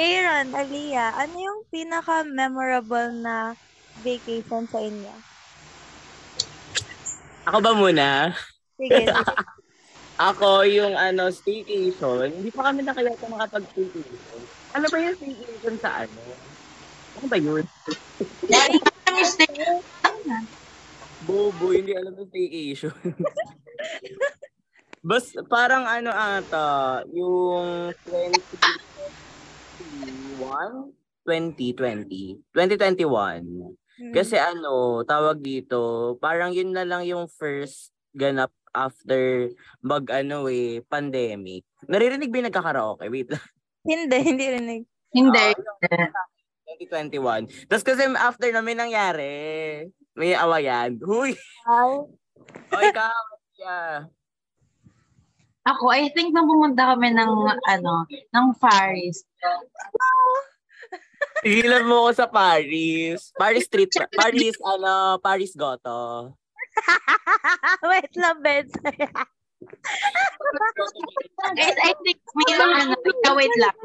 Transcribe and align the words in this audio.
Aaron, 0.00 0.48
Aliyah, 0.56 1.12
ano 1.12 1.36
yung 1.36 1.60
pinaka-memorable 1.68 3.20
na 3.20 3.52
vacation 4.00 4.64
sa 4.64 4.80
inyo? 4.80 5.12
Ako 7.44 7.58
ba 7.60 7.72
muna? 7.76 8.32
Sige, 8.80 9.04
sige. 9.04 9.12
Ako 10.32 10.64
yung 10.68 10.96
ano, 10.96 11.28
staycation. 11.28 12.32
Hindi 12.32 12.48
pa 12.48 12.72
kami 12.72 12.80
nakayata 12.80 13.28
makapag-staycation. 13.28 14.40
Ano 14.72 14.86
ba 14.88 14.96
yung 15.04 15.16
staycation 15.20 15.76
sa 15.84 15.90
ano? 16.04 16.20
Ano 17.20 17.26
ba 17.28 17.36
yun? 17.36 17.64
Bobo, 21.28 21.76
hindi 21.76 21.92
alam 21.92 22.16
yung 22.16 22.30
staycation. 22.32 22.96
Bas, 25.08 25.32
parang 25.48 25.84
ano 25.84 26.12
ata, 26.12 27.00
yung 27.12 27.92
2021? 28.08 28.89
2020. 31.24 32.40
2021. 32.56 33.76
Hmm. 34.00 34.12
Kasi 34.16 34.40
ano, 34.40 35.04
tawag 35.04 35.44
dito, 35.44 36.16
parang 36.18 36.50
yun 36.56 36.72
na 36.72 36.88
lang 36.88 37.04
yung 37.04 37.28
first 37.28 37.92
ganap 38.16 38.50
after 38.72 39.52
mag 39.84 40.08
ano 40.10 40.48
eh, 40.48 40.80
pandemic. 40.86 41.66
Naririnig 41.86 42.30
ba 42.32 42.38
yung 42.40 42.48
nagkakaraoke? 42.48 43.06
Wait 43.12 43.28
lang. 43.28 43.44
Hindi, 43.80 44.18
hindi 44.20 44.44
rinig. 44.44 44.82
Hindi. 45.10 45.46
Ah, 45.88 46.28
2021. 46.78 47.66
Tapos 47.66 47.84
kasi 47.84 48.02
after 48.14 48.48
na 48.52 48.62
may 48.62 48.76
nangyari, 48.78 49.32
may 50.14 50.36
awayan. 50.36 51.00
Huy! 51.02 51.34
Wow. 51.66 52.12
O 52.70 52.80
ikaw, 52.80 53.24
yeah. 53.58 54.06
Ako, 55.66 55.92
I 55.92 56.08
think 56.16 56.32
nung 56.32 56.48
pumunta 56.48 56.88
kami 56.94 57.12
ng, 57.12 57.32
ano, 57.68 58.08
ng 58.08 58.46
Paris. 58.56 59.28
Tigilan 61.40 61.88
mo 61.88 62.08
ako 62.08 62.10
sa 62.16 62.26
Paris. 62.28 63.32
Paris 63.36 63.64
Street. 63.64 63.90
Paris, 64.12 64.56
ano, 64.60 65.16
Paris 65.20 65.52
Goto. 65.56 66.36
Wait 67.90 68.12
lang, 68.16 68.38
Ben. 68.44 68.66
Guys, 71.52 71.76
I 71.84 71.92
think 72.00 72.16
may 72.32 72.56
ano, 72.56 72.96
wait 73.36 73.56
lang. 73.60 73.76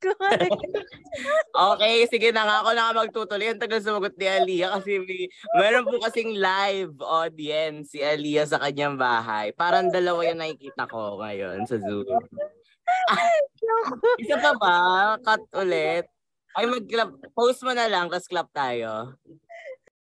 Okay, 1.76 2.08
sige 2.08 2.32
na 2.32 2.48
nga 2.48 2.56
ako 2.64 2.70
na 2.72 2.88
nga 2.88 2.98
magtutuloy. 3.04 3.52
Ang 3.52 3.60
tagal 3.60 3.84
sumagot 3.84 4.16
ni 4.16 4.24
Aliyah 4.24 4.80
kasi 4.80 4.96
may, 4.96 5.28
meron 5.60 5.84
po 5.84 6.00
kasing 6.00 6.40
live 6.40 6.96
audience 7.04 7.92
si 7.92 8.00
Aliyah 8.00 8.48
sa 8.48 8.56
kanyang 8.56 8.96
bahay. 8.96 9.52
Parang 9.52 9.92
dalawa 9.92 10.24
yung 10.24 10.40
nakikita 10.40 10.88
ko 10.88 11.20
ngayon 11.20 11.68
sa 11.68 11.76
Zoom. 11.76 12.08
Isa 14.22 14.36
pa 14.38 14.52
ba? 14.56 14.76
Cut 15.22 15.42
ulit. 15.56 16.06
Ay, 16.54 16.66
mag-clap. 16.66 17.14
Post 17.30 17.62
mo 17.62 17.70
na 17.70 17.86
lang, 17.86 18.10
tapos 18.10 18.26
clap 18.26 18.50
tayo. 18.50 19.14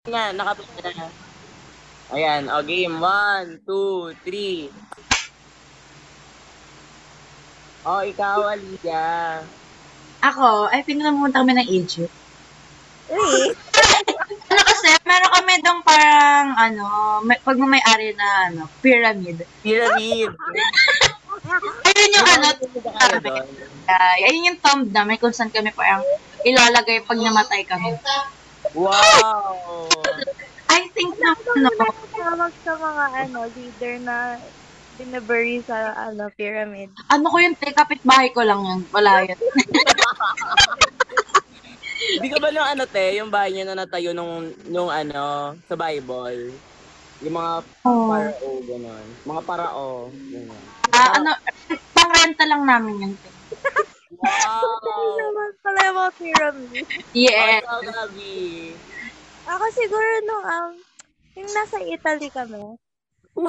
Nga, 0.07 0.35
nakapit 0.35 0.67
na. 0.83 1.07
Ayan, 2.13 2.51
o 2.51 2.61
game. 2.67 2.99
One, 2.99 3.63
two, 3.63 4.11
three. 4.27 4.69
O, 7.87 8.03
ikaw, 8.03 8.53
Aliyah. 8.53 9.43
Ako, 10.23 10.71
I 10.71 10.87
think 10.87 11.03
nung 11.03 11.19
pumunta 11.19 11.43
kami 11.43 11.59
ng 11.59 11.69
Egypt. 11.71 12.15
Really? 13.11 13.55
Ano 14.53 14.69
kasi, 14.69 14.93
meron 15.09 15.33
kami 15.33 15.65
doon 15.65 15.81
parang, 15.81 16.53
ano, 16.61 16.85
may, 17.25 17.41
pag 17.41 17.57
may-ari 17.57 18.13
na, 18.13 18.53
ano, 18.53 18.69
pyramid. 18.85 19.49
Pyramid. 19.65 20.29
Ayun 21.33 22.11
yung, 22.13 22.29
ano, 22.29 22.49
uh, 23.89 24.15
ayun 24.21 24.49
yung 24.53 24.61
tomb 24.61 24.85
namin 24.93 25.17
kung 25.17 25.33
saan 25.33 25.49
kami 25.49 25.73
parang 25.73 26.05
ilalagay 26.45 27.01
pag 27.03 27.19
namatay 27.19 27.65
kami. 27.65 27.97
Wow! 28.77 29.89
I 30.69 30.89
think 30.93 31.17
na, 31.19 31.33
ano, 31.33 31.69
Tawag 32.13 32.53
sa 32.63 32.73
mga 32.77 33.05
ano, 33.27 33.39
leader 33.51 33.95
na 34.01 34.37
binabury 34.97 35.65
sa 35.65 35.75
ano, 36.09 36.29
pyramid. 36.37 36.93
ano 37.09 37.27
ko 37.27 37.37
yun, 37.41 37.57
te, 37.57 37.73
kapitbahay 37.73 38.29
ko 38.31 38.45
lang 38.45 38.61
yun. 38.61 38.81
Wala 38.93 39.25
yun. 39.25 39.39
Hindi 42.13 42.29
ka 42.29 42.39
ba 42.39 42.49
nung 42.53 42.69
ano 42.69 42.85
te, 42.85 43.17
yung 43.17 43.31
bahay 43.33 43.51
niya 43.53 43.73
na 43.73 43.85
natayo 43.85 44.13
nung, 44.13 44.53
nung 44.69 44.93
ano, 44.93 45.55
sa 45.65 45.75
Bible? 45.75 46.53
Yung 47.23 47.35
mga 47.39 47.53
Oh. 47.87 48.11
parao, 48.11 48.49
gano'n. 48.67 49.07
Mga 49.23 49.43
parao, 49.47 49.87
gano'n. 50.11 50.65
Ah, 50.91 51.23
ano, 51.23 51.31
pang-renta 51.95 52.45
lang 52.51 52.67
namin 52.67 53.03
yun. 53.07 53.15
Wow! 54.23 55.19
naman 55.19 55.51
pala 55.63 55.81
yung 55.87 55.99
mga 55.99 56.13
pyramid. 56.19 56.87
Yeah. 57.15 57.63
Ikaw, 57.63 57.81
Gabi. 57.83 58.75
Ako 59.47 59.65
siguro 59.75 60.11
nung, 60.27 60.45
um, 60.47 60.73
yung 61.39 61.51
nasa 61.51 61.79
Italy 61.83 62.29
kami. 62.31 62.79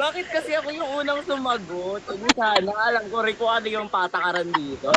Bakit 0.00 0.26
kasi 0.28 0.52
ako 0.52 0.68
yung 0.76 0.90
unang 1.00 1.24
sumagot? 1.24 2.04
Hindi 2.04 2.28
sana, 2.36 2.68
alam 2.68 3.04
ko 3.08 3.24
rin 3.24 3.36
kung 3.36 3.48
ano 3.48 3.66
yung 3.68 3.88
patakaran 3.88 4.52
dito. 4.52 4.92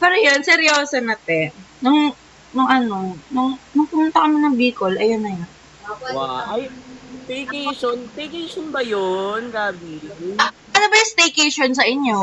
Pero 0.00 0.14
yun, 0.20 0.44
seryoso 0.44 1.00
na, 1.00 1.16
te. 1.16 1.52
Nung, 1.80 2.12
nung 2.52 2.68
ano, 2.68 3.16
nung, 3.30 3.58
nung 3.74 3.88
pumunta 3.88 4.22
kami 4.22 4.38
ng 4.38 4.54
Bicol, 4.54 4.94
ayun 4.94 5.22
na 5.22 5.32
yun. 5.34 5.48
Wow! 5.86 6.58
Ay, 6.58 6.70
vacation. 7.26 7.96
Vacation 8.14 8.66
ba 8.70 8.82
yun, 8.82 9.50
Gabi? 9.50 10.02
Ano 10.38 10.84
ba 10.86 10.94
yung 10.94 11.12
staycation 11.14 11.72
sa 11.74 11.86
inyo? 11.86 12.18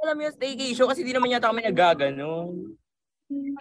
Alam 0.00 0.14
mo 0.16 0.22
yung 0.24 0.36
staycation 0.36 0.88
kasi 0.88 1.04
di 1.04 1.12
naman 1.12 1.32
yata 1.32 1.52
kami 1.52 1.64
nagagano. 1.64 2.56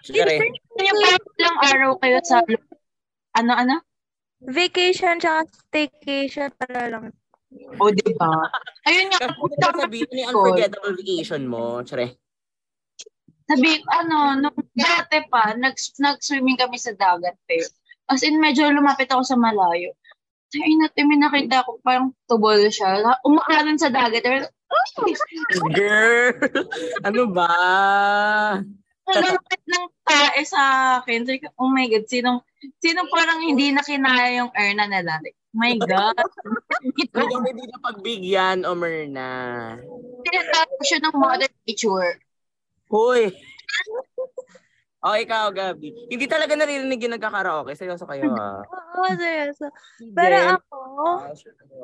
Sige. 0.04 0.40
Yung 0.80 0.98
parang 1.04 1.26
ilang 1.36 1.60
araw 1.68 1.92
kayo 2.00 2.18
sa, 2.24 2.40
ano, 3.36 3.52
ano? 3.54 3.76
Vacation 4.40 5.20
tsaka 5.20 5.52
staycation 5.52 6.48
pala 6.56 6.82
lang. 6.88 7.04
O, 7.76 7.92
di 7.92 8.14
ba? 8.16 8.48
Ayun 8.88 9.12
nga, 9.12 9.20
Kasi 9.28 9.36
pumunta 9.36 9.66
ano 9.68 9.76
kami 9.76 9.82
sabihin 9.84 10.08
Bicol. 10.08 10.28
unforgettable 10.32 10.94
vacation 10.96 11.44
mo, 11.44 11.64
tsure. 11.84 12.08
Sabi, 13.50 13.82
ano, 13.90 14.38
nung 14.38 14.60
dati 14.78 15.26
pa, 15.26 15.58
nag, 15.58 15.74
nag-swimming 15.74 16.62
kami 16.62 16.78
sa 16.78 16.94
dagat, 16.94 17.34
eh. 17.50 17.66
As 18.06 18.22
in, 18.22 18.38
medyo 18.38 18.70
lumapit 18.70 19.10
ako 19.10 19.26
sa 19.26 19.34
malayo. 19.34 19.90
Ay, 20.54 20.78
natin, 20.78 21.10
may 21.10 21.18
nakita 21.18 21.66
ko, 21.66 21.82
parang 21.82 22.14
tubol 22.30 22.62
siya. 22.70 23.02
Umakalan 23.26 23.82
sa 23.82 23.90
dagat. 23.90 24.22
Ay, 24.26 24.46
Girl! 25.78 26.38
ano 27.02 27.22
ba? 27.34 27.54
Nalapit 29.10 29.62
ng 29.66 29.86
tae 30.06 30.42
sa 30.46 30.62
akin. 31.02 31.26
Sabi 31.26 31.42
ko, 31.42 31.50
oh 31.58 31.74
my 31.74 31.90
God, 31.90 32.06
sinong, 32.06 32.46
sinong 32.78 33.10
parang 33.10 33.42
hindi 33.42 33.74
na 33.74 33.82
kinaya 33.82 34.46
yung 34.46 34.54
Erna 34.54 34.86
nila? 34.86 35.18
Like, 35.26 35.38
my 35.58 35.74
God. 35.82 36.22
Kung 37.18 37.46
hindi 37.50 37.66
na 37.66 37.78
pagbigyan, 37.82 38.62
o 38.70 38.78
Myrna. 38.78 39.30
Tinatawag 40.22 40.86
siya 40.86 41.02
ng 41.02 41.18
mother 41.18 41.50
nature. 41.66 42.22
Hoy! 42.90 43.30
O, 45.00 45.16
ikaw, 45.16 45.48
Gabi. 45.56 45.96
Hindi 46.12 46.28
talaga 46.28 46.60
naririnig 46.60 47.00
yung 47.00 47.16
nagkakaraoke. 47.16 47.72
Seryoso 47.72 48.04
kayo, 48.04 48.28
ah. 48.36 48.68
Oo, 48.68 49.08
seryoso. 49.16 49.72
Pero 50.12 50.36
Then, 50.36 50.52
ako, 50.60 50.80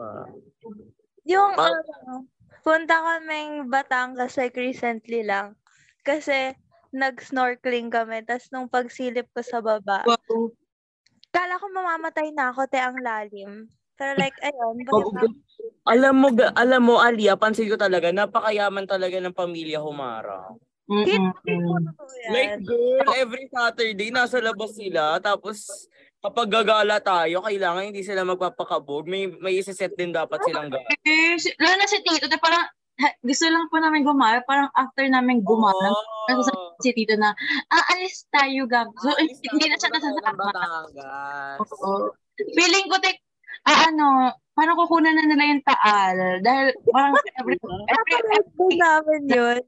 ah, 0.04 0.28
yung 1.24 1.56
Ba- 1.56 1.72
ano, 1.72 2.28
punta 2.60 3.00
kaming 3.00 3.72
Batangas 3.72 4.36
like 4.36 4.60
recently 4.60 5.24
lang. 5.24 5.56
Kasi 6.04 6.60
nag-snorkeling 6.92 7.88
kami. 7.88 8.20
Tapos 8.28 8.52
nung 8.52 8.68
pagsilip 8.68 9.32
ko 9.32 9.40
sa 9.40 9.64
baba, 9.64 10.04
Wow. 10.04 10.52
kala 11.32 11.56
ko 11.56 11.72
mamamatay 11.72 12.36
na 12.36 12.52
ako, 12.52 12.68
te, 12.68 12.84
ang 12.84 13.00
lalim. 13.00 13.72
Pero 13.96 14.20
like, 14.20 14.36
ayun, 14.44 14.76
Oh, 14.92 15.08
basta, 15.08 15.32
alam 15.88 16.16
mo, 16.20 16.28
alam 16.36 16.82
mo, 16.84 17.00
Alia, 17.00 17.40
pansin 17.40 17.72
ko 17.72 17.80
talaga, 17.80 18.12
napakayaman 18.12 18.84
talaga 18.84 19.24
ng 19.24 19.32
pamilya 19.36 19.80
Humara. 19.80 20.52
Like, 20.86 22.62
girl, 22.62 23.10
every 23.18 23.50
Saturday, 23.50 24.10
nasa 24.14 24.38
labas 24.38 24.78
sila. 24.78 25.18
Tapos, 25.18 25.90
kapag 26.22 26.48
gagala 26.50 27.02
tayo, 27.02 27.42
kailangan 27.42 27.90
hindi 27.90 28.06
sila 28.06 28.22
magpapakabog. 28.22 29.10
May, 29.10 29.30
may 29.42 29.58
isa-set 29.58 29.98
din 29.98 30.14
dapat 30.14 30.46
silang 30.46 30.70
gala. 30.70 30.86
Eh, 31.06 31.38
lalo 31.58 31.76
na 31.82 31.90
si 31.90 31.98
Tito, 32.06 32.30
na 32.30 32.38
parang 32.38 32.66
gusto 33.26 33.46
lang 33.50 33.66
po 33.68 33.82
namin 33.82 34.06
gumala. 34.06 34.46
Parang 34.46 34.70
after 34.78 35.10
namin 35.10 35.42
gumala, 35.42 35.90
Oh, 36.26 36.42
si 36.82 36.90
Tito 36.94 37.18
na, 37.18 37.34
aalis 37.70 38.30
tayo, 38.30 38.70
Gab. 38.70 38.90
So, 39.02 39.14
Alis 39.18 39.42
hindi 39.42 39.66
na 39.70 39.78
siya 39.82 39.90
nasasama. 39.90 40.46
Oo. 41.62 42.14
Feeling 42.38 42.88
ko, 42.90 42.98
tek, 43.02 43.22
ah, 43.66 43.90
ano, 43.90 44.38
parang 44.54 44.78
kukunan 44.78 45.18
na 45.18 45.26
nila 45.26 45.50
yung 45.50 45.66
taal. 45.66 46.18
Dahil 46.46 46.78
parang 46.94 47.14
every, 47.42 47.58
every, 47.90 48.16
Ito 48.38 48.66
namin 48.78 49.22
yun. 49.34 49.62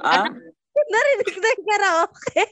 Ah? 0.00 0.30
Narinig 0.90 1.34
na 1.34 1.48
yung 1.50 1.66
karaoke. 1.66 2.42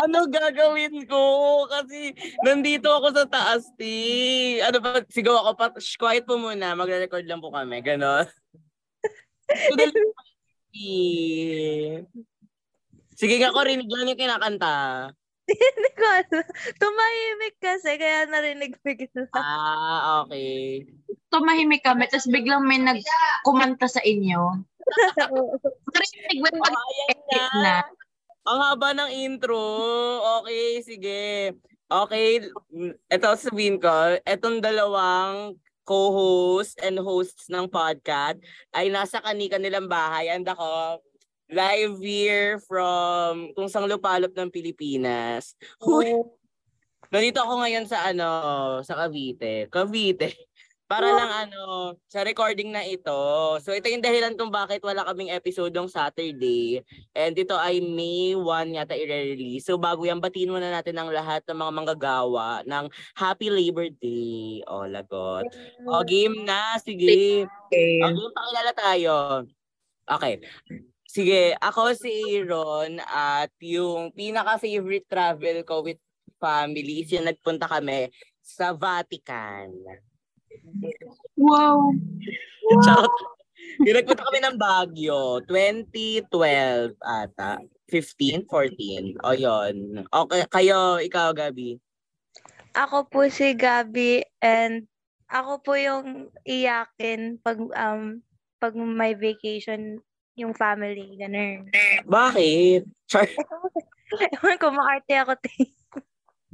ano 0.00 0.18
gagawin 0.32 1.04
ko? 1.04 1.22
Kasi 1.68 2.16
nandito 2.40 2.88
ako 2.88 3.12
sa 3.12 3.28
taas, 3.28 3.68
ti. 3.76 4.56
Ano 4.64 4.80
ba, 4.80 5.04
sigaw 5.12 5.44
ako 5.44 5.50
pa, 5.60 5.66
shh, 5.76 6.00
quiet 6.00 6.24
po 6.24 6.40
muna, 6.40 6.72
magre-record 6.72 7.28
lang 7.28 7.44
po 7.44 7.52
kami, 7.52 7.84
gano'n. 7.84 8.24
Sige 13.20 13.34
nga 13.38 13.52
ko, 13.52 13.60
rinig 13.60 13.92
lang 13.92 14.08
yung 14.08 14.20
kinakanta. 14.20 15.12
Hindi 15.48 15.90
ko 15.98 16.04
alam. 16.06 16.44
Tumahimik 16.78 17.56
kasi, 17.58 17.90
kaya 17.98 18.30
narinig 18.30 18.78
bigla. 18.80 19.26
Ah, 19.34 20.22
okay. 20.22 20.86
Tumahimik 21.28 21.82
kami, 21.82 22.06
tapos 22.06 22.30
biglang 22.30 22.62
may 22.62 22.78
nagkumanta 22.78 23.90
sa 23.90 24.00
inyo. 24.00 24.62
Narinig 25.94 26.38
mo 26.42 26.48
Oh, 26.52 26.66
ayan 26.66 27.18
na. 27.30 27.42
na. 27.58 27.76
Ang 28.42 28.58
haba 28.58 28.88
ng 28.94 29.10
intro. 29.14 29.58
Okay, 30.42 30.82
sige. 30.82 31.22
Okay, 31.86 32.40
ito 33.06 33.28
sabihin 33.36 33.76
ko, 33.76 33.92
etong 34.24 34.64
dalawang 34.64 35.54
co-host 35.84 36.78
and 36.80 36.96
hosts 36.96 37.50
ng 37.50 37.66
podcast 37.68 38.38
ay 38.72 38.88
nasa 38.88 39.18
kanika 39.18 39.58
nilang 39.58 39.90
bahay 39.90 40.30
and 40.30 40.46
ako 40.46 41.02
live 41.52 42.00
here 42.00 42.56
from 42.64 43.52
kung 43.52 43.68
sang 43.68 43.84
lupalop 43.84 44.32
ng 44.32 44.48
Pilipinas. 44.48 45.52
Huy, 45.76 46.16
nandito 47.12 47.44
ako 47.44 47.60
ngayon 47.60 47.84
sa 47.84 48.08
ano, 48.08 48.30
sa 48.80 48.96
Cavite. 48.96 49.68
Cavite. 49.68 50.32
Para 50.92 51.08
lang 51.08 51.48
ano, 51.48 51.96
sa 52.04 52.20
recording 52.20 52.68
na 52.68 52.84
ito. 52.84 53.16
So 53.64 53.72
ito 53.72 53.88
yung 53.88 54.04
dahilan 54.04 54.36
kung 54.36 54.52
bakit 54.52 54.84
wala 54.84 55.08
kaming 55.08 55.32
episode 55.32 55.72
ng 55.72 55.88
Saturday. 55.88 56.84
And 57.16 57.32
ito 57.32 57.56
ay 57.56 57.80
May 57.80 58.36
1 58.36 58.76
yata 58.76 58.92
i-release. 58.92 59.64
So 59.64 59.80
bago 59.80 60.04
yan, 60.04 60.20
batiin 60.20 60.52
muna 60.52 60.68
natin 60.68 61.00
ang 61.00 61.08
lahat 61.08 61.48
ng 61.48 61.56
mga 61.56 61.72
manggagawa 61.72 62.60
ng 62.68 62.92
Happy 63.16 63.48
Labor 63.48 63.88
Day. 63.88 64.60
O, 64.68 64.84
lagot. 64.84 65.48
O, 65.88 66.04
game 66.04 66.44
na. 66.44 66.76
Sige. 66.76 67.48
Okay. 67.48 68.04
O, 68.04 68.12
game 68.12 68.32
pakilala 68.36 68.72
tayo. 68.76 69.14
Okay. 70.04 70.44
Sige, 71.12 71.52
ako 71.60 71.92
si 71.92 72.08
Aaron 72.24 72.96
at 73.04 73.52
yung 73.60 74.16
pinaka-favorite 74.16 75.04
travel 75.04 75.60
ko 75.60 75.84
with 75.84 76.00
family 76.40 77.04
is 77.04 77.12
yung 77.12 77.28
nagpunta 77.28 77.68
kami 77.68 78.08
sa 78.40 78.72
Vatican. 78.72 79.76
Wow. 81.36 81.92
Charot. 82.88 83.12
Yung 83.84 83.96
nagpunta 84.00 84.24
kami 84.24 84.40
ng 84.40 84.56
Baguio, 84.56 85.44
2012 85.44 86.96
ata. 87.04 87.60
15, 87.92 88.48
14. 88.48 89.20
O 89.20 89.36
yun. 89.36 90.08
Okay, 90.08 90.42
kayo, 90.48 90.96
ikaw, 90.96 91.36
Gabi. 91.36 91.76
Ako 92.72 93.04
po 93.12 93.28
si 93.28 93.52
Gabi 93.52 94.24
and 94.40 94.88
ako 95.28 95.60
po 95.60 95.76
yung 95.76 96.32
iyakin 96.48 97.36
pag 97.44 97.60
um 97.60 98.24
pag 98.56 98.72
may 98.72 99.12
vacation 99.12 100.00
yung 100.36 100.56
family, 100.56 101.16
ganun. 101.20 101.68
Bakit? 102.08 102.88
Char. 103.08 103.28
Ewan 104.40 104.60
ko, 104.60 104.68
makarte 104.72 105.14
ako, 105.16 105.32
te. 105.40 105.52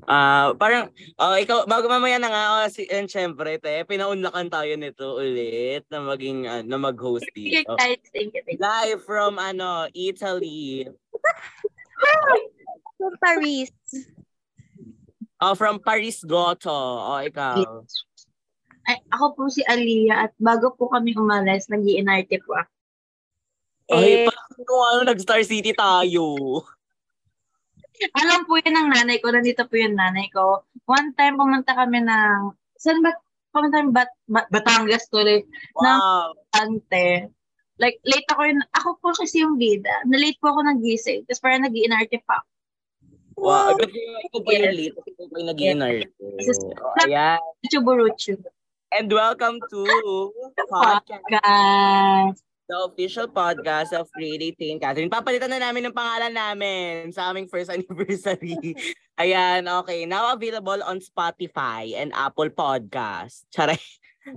Ah, 0.07 0.55
parang 0.55 0.95
oh, 1.19 1.35
ikaw 1.35 1.67
bago 1.67 1.91
mamaya 1.91 2.23
na 2.23 2.31
nga 2.31 2.43
oh, 2.63 2.71
si 2.71 2.87
and 2.87 3.11
syempre 3.11 3.59
te, 3.59 3.83
pinaunlakan 3.83 4.47
tayo 4.47 4.79
nito 4.79 5.19
ulit 5.19 5.83
na 5.91 5.99
maging 5.99 6.47
uh, 6.47 6.63
na 6.63 6.79
mag-host 6.79 7.27
dito. 7.35 7.75
guys. 7.75 7.99
Thank 8.15 8.39
you. 8.39 8.43
Thank 8.47 8.57
you. 8.57 8.63
Live 8.63 9.03
from 9.03 9.43
ano, 9.43 9.91
Italy. 9.91 10.87
From 12.99 13.15
Paris. 13.23 13.71
Oh, 15.39 15.55
from 15.55 15.79
Paris 15.79 16.27
Goto. 16.27 16.75
Oh, 16.75 17.23
ikaw. 17.23 17.63
Ay, 18.91 18.99
ako 19.15 19.39
po 19.39 19.43
si 19.47 19.63
Aliyah 19.63 20.27
at 20.27 20.33
bago 20.35 20.75
po 20.75 20.91
kami 20.91 21.15
umalis, 21.15 21.71
nag 21.71 21.87
po 22.43 22.59
ako. 22.59 22.78
Ay, 23.89 24.25
Eh, 24.25 24.29
paano 24.29 24.75
ano, 24.93 25.01
nag-Star 25.09 25.41
City 25.49 25.73
tayo? 25.73 26.25
Alam 28.15 28.45
po 28.47 28.61
yun 28.61 28.77
ng 28.77 28.89
nanay 28.95 29.19
ko, 29.19 29.33
nandito 29.33 29.65
po 29.65 29.75
yung 29.75 29.97
nanay 29.97 30.29
ko. 30.31 30.63
One 30.87 31.17
time 31.17 31.35
pumunta 31.35 31.73
kami 31.75 32.05
ng, 32.05 32.53
saan 32.79 33.01
ba, 33.03 33.17
pumunta 33.51 33.81
kami 33.83 33.91
Bat, 33.91 34.11
Bat, 34.29 34.47
Batangas 34.53 35.09
tuloy, 35.11 35.43
Wow. 35.75 36.37
ante. 36.55 37.33
Like, 37.79 37.99
late 38.05 38.29
ako 38.29 38.43
yun, 38.45 38.61
ako 38.75 38.89
po 39.01 39.09
kasi 39.15 39.41
yung 39.43 39.55
bida. 39.57 40.03
Na-late 40.07 40.39
po 40.43 40.51
ako 40.51 40.67
nagising. 40.67 41.23
Tapos 41.27 41.41
parang 41.41 41.63
nag 41.63 41.75
inarte 41.75 42.19
pa. 42.27 42.43
Wow. 43.39 43.79
Agad 43.79 43.91
yung 43.95 44.19
ikaw 44.27 44.41
pa 44.43 44.51
yung 44.53 44.75
late. 44.75 44.95
Ikaw 44.99 45.25
pa 45.31 45.37
yung 45.39 45.49
nag-inner. 45.55 45.97
Oh, 46.19 47.03
ayan. 47.07 47.39
Chuburuchu. 47.71 48.35
And 48.91 49.07
welcome 49.13 49.63
to 49.71 49.81
podcast, 50.67 51.25
Guys. 51.31 52.48
The 52.69 52.77
official 52.85 53.25
podcast 53.25 53.97
of 53.97 54.13
Really 54.13 54.53
Teen 54.53 54.77
Catherine. 54.77 55.09
Papalitan 55.09 55.49
na 55.49 55.57
namin 55.57 55.89
ng 55.89 55.97
pangalan 55.97 56.37
namin 56.37 57.09
sa 57.17 57.33
aming 57.33 57.49
first 57.49 57.73
anniversary. 57.75 58.77
Ayan, 59.17 59.65
okay. 59.83 60.05
Now 60.05 60.37
available 60.37 60.85
on 60.85 61.01
Spotify 61.01 61.97
and 61.97 62.13
Apple 62.13 62.53
Podcast. 62.53 63.49
Charay. 63.49 63.81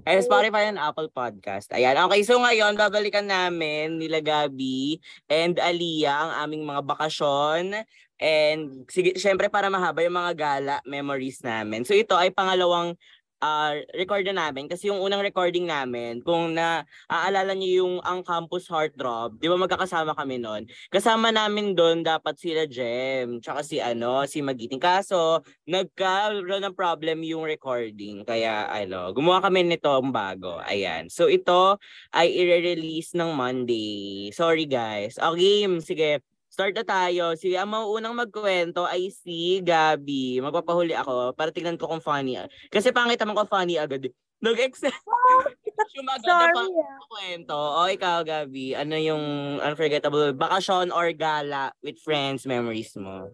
Eh, 0.08 0.24
Spotify 0.24 0.72
and 0.72 0.80
Apple 0.80 1.12
Podcast. 1.12 1.76
Ayan. 1.76 2.00
Okay, 2.08 2.24
so 2.24 2.40
ngayon, 2.40 2.80
babalikan 2.80 3.28
namin 3.28 4.00
nila 4.00 4.24
Gabi 4.24 5.04
and 5.28 5.60
Aliyah 5.60 6.32
ang 6.32 6.48
aming 6.48 6.64
mga 6.64 6.88
bakasyon. 6.88 7.84
And 8.16 8.88
sige, 8.88 9.20
syempre 9.20 9.52
para 9.52 9.68
mahaba 9.68 10.00
yung 10.08 10.16
mga 10.16 10.34
gala 10.40 10.76
memories 10.88 11.44
namin. 11.44 11.84
So 11.84 11.92
ito 11.92 12.16
ay 12.16 12.32
pangalawang 12.32 12.96
uh, 13.42 13.74
record 13.98 14.24
na 14.30 14.48
namin 14.48 14.70
kasi 14.70 14.88
yung 14.88 15.02
unang 15.02 15.26
recording 15.26 15.68
namin, 15.68 16.22
kung 16.22 16.56
na 16.56 16.86
aalala 17.10 17.52
niyo 17.58 17.84
yung 17.84 17.96
ang 18.06 18.22
campus 18.24 18.70
heartthrob, 18.70 19.42
di 19.42 19.50
ba 19.50 19.58
magkakasama 19.58 20.16
kami 20.16 20.40
noon? 20.40 20.70
Kasama 20.94 21.34
namin 21.34 21.74
doon 21.76 22.06
dapat 22.06 22.38
sila 22.38 22.70
Jem, 22.70 23.42
tsaka 23.42 23.66
si 23.66 23.82
ano, 23.82 24.24
si 24.30 24.40
Magiting. 24.40 24.80
Kaso, 24.80 25.42
nagkaroon 25.68 26.64
ng 26.72 26.78
problem 26.78 27.26
yung 27.26 27.44
recording. 27.44 28.24
Kaya, 28.24 28.70
ano, 28.70 29.12
gumawa 29.12 29.44
kami 29.44 29.66
nito 29.66 29.92
bago. 30.14 30.62
Ayan. 30.64 31.10
So, 31.10 31.28
ito 31.28 31.82
ay 32.14 32.30
i-release 32.32 33.18
ng 33.18 33.34
Monday. 33.34 34.30
Sorry, 34.32 34.70
guys. 34.70 35.18
O, 35.20 35.34
game. 35.34 35.82
Sige. 35.82 36.31
Start 36.52 36.76
na 36.76 36.84
tayo. 36.84 37.32
Sige, 37.40 37.56
ang 37.56 37.72
mauunang 37.72 38.12
magkwento 38.12 38.84
ay 38.84 39.08
si 39.08 39.64
Gabi. 39.64 40.44
Magpapahuli 40.44 40.92
ako 40.92 41.32
para 41.32 41.48
tignan 41.48 41.80
ko 41.80 41.88
kung 41.88 42.04
funny. 42.04 42.36
Kasi 42.68 42.92
pangit 42.92 43.16
naman 43.24 43.40
ko 43.40 43.48
funny 43.48 43.80
agad. 43.80 44.04
eh. 44.04 44.14
Nag-excel. 44.44 44.92
yung 45.96 46.10
agad 46.12 46.28
na 46.28 46.52
sorry. 46.52 46.56
pang 46.60 46.74
ah. 46.76 47.00
kwento. 47.08 47.56
O 47.56 47.88
ikaw, 47.88 48.28
Gabi, 48.28 48.76
ano 48.76 49.00
yung 49.00 49.24
unforgettable 49.64 50.36
bakasyon 50.36 50.92
or 50.92 51.08
gala 51.16 51.72
with 51.80 51.96
friends 52.04 52.44
memories 52.44 52.92
mo? 53.00 53.32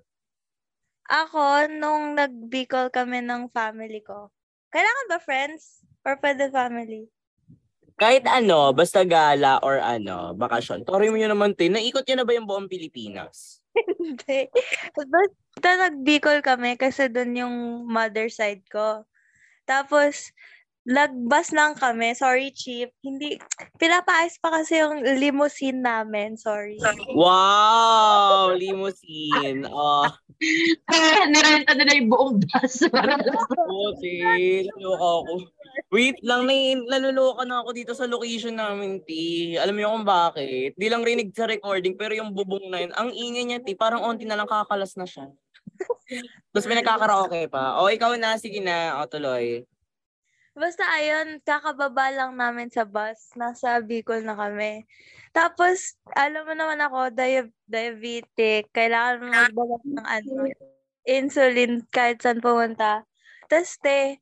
Ako, 1.10 1.74
nung 1.74 2.14
nag-Bicol 2.14 2.94
kami 2.94 3.26
ng 3.26 3.50
family 3.50 4.06
ko, 4.06 4.30
kailangan 4.70 5.10
ba 5.10 5.18
friends? 5.18 5.82
Or 6.06 6.22
pwede 6.22 6.54
family? 6.54 7.10
Kahit 7.98 8.30
ano, 8.30 8.78
basta 8.78 9.02
gala 9.02 9.58
or 9.66 9.82
ano, 9.82 10.38
bakasyon. 10.38 10.86
Tori 10.86 11.10
mo 11.10 11.18
yun 11.18 11.34
naman, 11.34 11.58
Tin. 11.58 11.74
Naikot 11.74 12.06
yun 12.06 12.22
na 12.22 12.28
ba 12.30 12.38
yung 12.38 12.46
buong 12.46 12.70
Pilipinas? 12.70 13.58
Hindi. 13.74 14.54
Basta 14.94 15.70
nag-Bicol 15.90 16.46
kami 16.46 16.78
kasi 16.78 17.10
doon 17.10 17.34
yung 17.34 17.56
mother 17.90 18.30
side 18.30 18.62
ko. 18.70 19.02
Tapos, 19.66 20.30
nagbas 20.88 21.52
lang 21.52 21.76
kami. 21.76 22.16
Sorry, 22.16 22.56
Chief. 22.56 22.88
Hindi, 23.04 23.36
pinapaayos 23.76 24.40
pa 24.40 24.56
kasi 24.56 24.80
yung 24.80 25.04
limousine 25.04 25.84
namin. 25.84 26.40
Sorry. 26.40 26.80
Wow! 27.12 28.56
Limousine. 28.56 29.68
Oh, 29.68 30.08
Nirenta 31.28 31.76
na 31.76 31.92
yung 31.92 32.08
buong 32.08 32.40
bus. 32.40 32.88
okay. 33.92 34.64
Naluka 34.72 35.08
ako. 35.28 35.34
Wait 35.94 36.18
lang, 36.26 36.50
may 36.50 36.74
naluloka 36.74 37.46
na 37.46 37.62
ako 37.62 37.70
dito 37.76 37.92
sa 37.94 38.10
location 38.10 38.58
namin, 38.58 39.04
Ti. 39.06 39.56
Alam 39.62 39.78
mo 39.78 39.94
kung 39.94 40.08
bakit? 40.08 40.74
Di 40.74 40.88
lang 40.90 41.06
rinig 41.06 41.36
sa 41.38 41.46
recording, 41.46 41.94
pero 41.94 42.18
yung 42.18 42.34
bubong 42.34 42.74
na 42.74 42.82
yun, 42.82 42.94
ang 42.98 43.14
ingay 43.14 43.46
niya, 43.46 43.60
Ti. 43.62 43.78
Parang 43.78 44.02
onti 44.02 44.26
na 44.26 44.40
lang 44.40 44.50
kakalas 44.50 44.98
na 44.98 45.06
siya. 45.06 45.30
Tapos 46.56 46.66
may 46.66 46.80
nagkakaraoke 46.80 47.52
pa. 47.52 47.78
O, 47.84 47.92
ikaw 47.92 48.16
na. 48.18 48.40
Sige 48.40 48.64
na. 48.64 48.98
O, 48.98 49.06
tuloy. 49.06 49.68
Basta 50.58 50.82
ayun, 50.90 51.38
kakababa 51.46 52.10
lang 52.10 52.34
namin 52.34 52.74
sa 52.74 52.82
bus. 52.82 53.30
Nasa 53.38 53.78
Bicol 53.78 54.26
na 54.26 54.34
kami. 54.34 54.90
Tapos, 55.30 55.94
alam 56.18 56.50
mo 56.50 56.58
naman 56.58 56.82
ako, 56.82 57.14
dia- 57.14 57.54
diabetic. 57.70 58.66
Kailangan 58.74 59.22
mo 59.22 59.30
magdala 59.30 59.76
ng 59.86 60.08
ano, 60.10 60.32
insulin 61.06 61.86
kahit 61.94 62.26
saan 62.26 62.42
pumunta. 62.42 63.06
Tapos, 63.46 63.78
te, 63.86 64.18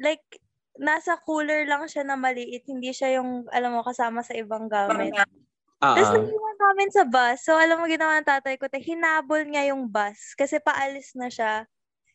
like, 0.00 0.24
nasa 0.80 1.20
cooler 1.20 1.68
lang 1.68 1.84
siya 1.84 2.08
na 2.08 2.16
maliit. 2.16 2.64
Hindi 2.64 2.96
siya 2.96 3.20
yung, 3.20 3.44
alam 3.52 3.76
mo, 3.76 3.84
kasama 3.84 4.24
sa 4.24 4.32
ibang 4.32 4.72
gamit. 4.72 5.12
Oo. 5.12 5.92
Tapos 5.92 6.08
naiwan 6.16 6.56
namin 6.56 6.88
sa 6.88 7.04
bus. 7.04 7.44
So, 7.44 7.52
alam 7.52 7.76
mo 7.76 7.84
ginawa 7.84 8.16
ng 8.16 8.24
tatay 8.24 8.56
ko, 8.56 8.64
te, 8.72 8.80
hinabol 8.80 9.44
niya 9.44 9.76
yung 9.76 9.92
bus 9.92 10.32
kasi 10.32 10.56
paalis 10.56 11.12
na 11.12 11.28
siya. 11.28 11.68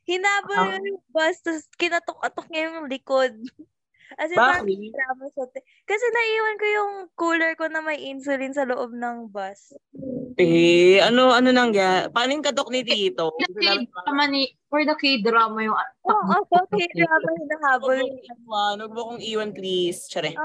Hinabol 0.06 0.58
niya 0.68 0.80
yung 0.94 1.04
bus, 1.14 1.38
tapos 1.46 1.66
kinatok-atok 1.78 2.48
niya 2.50 2.62
yung 2.70 2.90
likod. 2.90 3.34
As 4.20 4.28
in, 4.28 4.36
parang 4.36 4.68
Bakit? 4.68 4.92
drama 4.92 5.26
siya, 5.32 5.46
te. 5.56 5.60
Kasi 5.88 6.04
naiwan 6.12 6.60
ko 6.60 6.66
yung 6.68 6.94
cooler 7.16 7.52
ko 7.56 7.72
na 7.72 7.80
may 7.80 7.96
insulin 8.12 8.52
sa 8.52 8.68
loob 8.68 8.92
ng 8.92 9.32
bus. 9.32 9.72
Eh, 10.36 11.00
ano, 11.00 11.32
ano 11.32 11.56
nang 11.56 11.72
ya? 11.72 12.12
Paano 12.12 12.36
yung 12.36 12.44
katok 12.44 12.76
ni 12.76 12.84
Tito? 12.84 13.32
K-drama 13.40 14.24
ni, 14.28 14.52
for 14.68 14.84
the 14.84 14.96
K-drama 15.00 15.64
yung 15.64 15.78
Oo, 16.12 16.28
oh, 16.28 16.44
okay, 16.44 16.92
drama 16.92 17.30
hinahabol 17.40 17.96
Huwag 17.96 18.12
niya. 18.20 18.36
mo 18.36 18.52
iwan, 18.52 18.76
huwag 18.84 18.92
mo 18.92 19.02
kong 19.16 19.22
iwan, 19.24 19.50
please. 19.56 20.12
Tsare. 20.12 20.36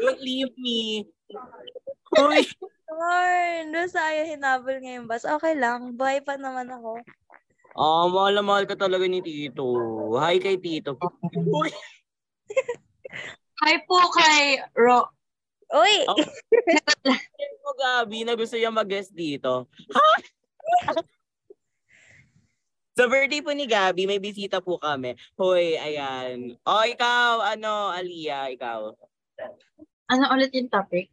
Don't 0.00 0.20
leave 0.24 0.52
me. 0.56 1.04
Uy. 2.24 2.44
Darn, 2.90 3.70
doon 3.70 3.90
sa'yo 3.90 4.32
hinabol 4.32 4.80
niya 4.80 5.00
yung 5.00 5.08
bus. 5.08 5.28
Okay 5.28 5.54
lang, 5.60 5.92
buhay 5.94 6.24
pa 6.24 6.40
naman 6.40 6.72
ako. 6.72 7.00
Oh, 7.78 8.10
mahal 8.10 8.34
na 8.34 8.42
mahal 8.42 8.64
ka 8.66 8.74
talaga 8.74 9.06
ni 9.06 9.22
Tito. 9.22 9.66
Hi 10.18 10.42
kay 10.42 10.58
Tito. 10.58 10.98
Uy. 11.34 11.70
Hi 13.62 13.74
po 13.86 13.98
kay 14.14 14.58
Ro. 14.74 15.06
Uy! 15.70 15.94
Oh. 16.10 16.18
mo, 17.70 17.72
Gabi, 17.78 18.26
na 18.26 18.34
gusto 18.34 18.58
niya 18.58 18.74
mag-guest 18.74 19.14
dito. 19.14 19.70
Ha? 19.94 20.10
Sa 22.98 23.06
birthday 23.06 23.38
po 23.38 23.54
ni 23.54 23.70
Gabi, 23.70 24.10
may 24.10 24.18
bisita 24.18 24.58
po 24.58 24.76
kami. 24.76 25.14
Hoy, 25.38 25.78
ayan. 25.78 26.58
O, 26.66 26.82
ikaw, 26.82 27.54
ano, 27.54 27.94
Aliyah, 27.94 28.50
ikaw. 28.50 28.90
Ano 30.10 30.22
ulit 30.34 30.50
yung 30.58 30.66
topic? 30.66 31.06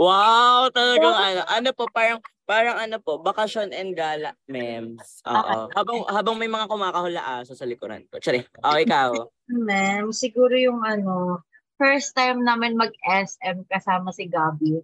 Wow, 0.00 0.72
talagang 0.72 1.12
ano, 1.12 1.44
ano 1.44 1.68
po, 1.76 1.84
parang, 1.92 2.24
parang 2.44 2.76
ano 2.76 3.00
po, 3.00 3.20
bakasyon 3.20 3.72
and 3.72 3.96
gala 3.96 4.36
memes. 4.48 5.24
Oo. 5.24 5.72
Habang, 5.72 5.98
habang 6.08 6.36
may 6.36 6.48
mga 6.48 6.68
kumakahula 6.68 7.20
aso 7.40 7.56
sa 7.56 7.64
likuran 7.64 8.04
ko. 8.08 8.20
Tsari. 8.20 8.44
O, 8.60 8.76
ikaw. 8.76 9.10
Ma'am, 9.68 10.12
siguro 10.12 10.52
yung 10.56 10.84
ano, 10.84 11.40
first 11.80 12.12
time 12.16 12.44
namin 12.44 12.76
mag-SM 12.76 13.64
kasama 13.68 14.12
si 14.12 14.28
Gabi. 14.28 14.80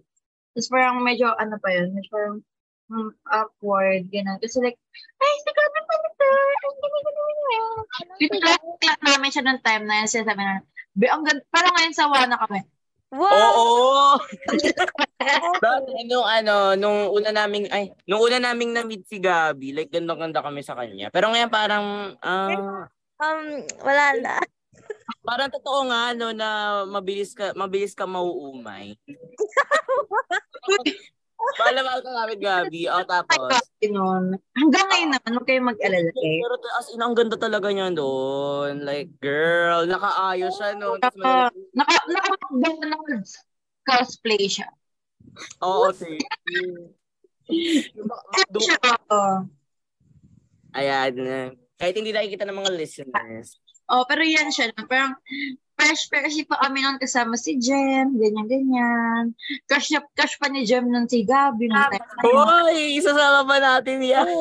Tapos 0.51 0.67
parang 0.67 0.99
medyo 1.01 1.31
ano 1.37 1.55
pa 1.61 1.69
yun, 1.71 1.95
medyo 1.95 2.09
parang 2.11 2.37
hmm, 2.91 3.11
awkward, 3.29 4.03
gano'n. 4.11 4.37
Kasi 4.41 4.59
like, 4.59 4.77
ay, 5.21 5.33
si 5.45 5.49
Gabi 5.53 5.79
pala 5.87 6.09
to. 6.11 6.27
Ay, 6.27 6.55
gano'n, 6.59 7.01
gano'n, 7.05 7.33
gano'n. 8.19 8.59
Pinag 8.81 9.01
namin 9.05 9.31
siya 9.31 9.43
ng 9.47 9.61
time 9.63 9.83
na 9.87 9.95
yun, 10.03 10.09
sinasabi 10.11 10.41
na, 10.43 10.55
"Be, 10.97 11.07
ang 11.07 11.23
ganda, 11.23 11.41
parang 11.53 11.73
ngayon 11.77 11.95
sawa 11.95 12.27
na 12.27 12.37
kami. 12.41 12.59
Wow! 13.11 13.27
Oo! 13.27 14.15
Dati, 15.63 15.91
nung 16.07 16.25
ano, 16.25 16.79
nung 16.79 17.11
una 17.11 17.29
naming, 17.35 17.67
ay, 17.69 17.91
nung 18.07 18.23
una 18.23 18.39
naming 18.39 18.71
na-meet 18.71 19.03
si 19.05 19.19
Gabi, 19.19 19.75
like, 19.75 19.91
ganda-ganda 19.91 20.39
kami 20.39 20.63
sa 20.63 20.79
kanya. 20.79 21.11
Pero 21.11 21.27
ngayon 21.29 21.51
parang, 21.51 22.15
ah, 22.23 22.87
Um, 23.21 23.61
wala 23.85 24.17
na. 24.17 24.35
parang 25.21 25.53
totoo 25.53 25.85
nga, 25.93 26.17
no, 26.17 26.33
na 26.33 26.81
mabilis 26.89 27.37
ka, 27.37 27.53
mabilis 27.53 27.93
ka 27.93 28.09
mauumay. 28.09 28.97
Mahal 31.41 31.75
mahal 31.83 31.99
ka 32.01 32.11
namin, 32.13 32.37
Gabi. 32.39 32.81
O, 32.87 33.03
tapos, 33.03 33.49
Gabi 33.49 33.85
nun. 33.91 34.25
Hanggang 34.55 34.85
ngayon 34.87 35.09
naman, 35.13 35.31
huwag 35.35 35.47
kayong 35.49 35.69
mag-alala 35.73 36.11
eh. 36.13 36.39
pero 36.41 36.55
as 36.77 36.87
in, 36.93 37.01
ang 37.01 37.15
ganda 37.17 37.37
talaga 37.37 37.67
niya 37.69 37.91
doon. 37.91 38.85
Like, 38.85 39.09
girl, 39.19 39.83
nakaayos 39.85 40.53
siya, 40.55 40.77
no? 40.77 40.95
Tapos, 41.01 41.21
Uh, 41.21 41.49
may- 41.75 41.83
naka, 41.83 41.95
naka, 42.07 42.71
naka, 42.87 43.15
cosplay 43.85 44.45
siya. 44.47 44.69
Oo, 45.63 45.89
oo. 49.11 49.35
Ayan. 50.71 51.13
Kahit 51.75 51.95
hindi 51.97 52.13
nakikita 52.13 52.45
ng 52.47 52.57
mga 52.61 52.71
listeners. 52.77 53.57
Oh, 53.91 54.07
pero 54.07 54.23
yan 54.23 54.47
siya. 54.53 54.71
Parang 54.87 55.17
fresh 55.81 56.05
fresh 56.13 56.37
pa 56.45 56.61
kami 56.61 56.85
nung 56.85 57.01
kasama 57.01 57.33
si 57.33 57.57
Jem, 57.57 58.13
ganyan 58.13 58.45
ganyan. 58.45 59.33
Crush 59.65 59.89
na 59.97 60.05
crush 60.13 60.37
pa 60.37 60.45
ni 60.53 60.61
Jem 60.61 60.85
nung 60.85 61.09
si 61.09 61.25
Gabi 61.25 61.65
nung 61.65 61.89
time. 61.89 62.05
isasama 63.01 63.41
pa 63.49 63.57
natin 63.57 63.97
yan. 64.05 64.29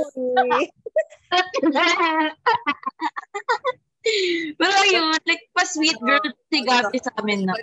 Pero 4.61 4.79
yun, 4.89 5.17
like 5.25 5.45
pa 5.57 5.65
sweet 5.65 5.97
girl 6.05 6.21
si 6.53 6.61
Gabi 6.61 6.99
sa 7.01 7.13
amin 7.21 7.49
na. 7.49 7.57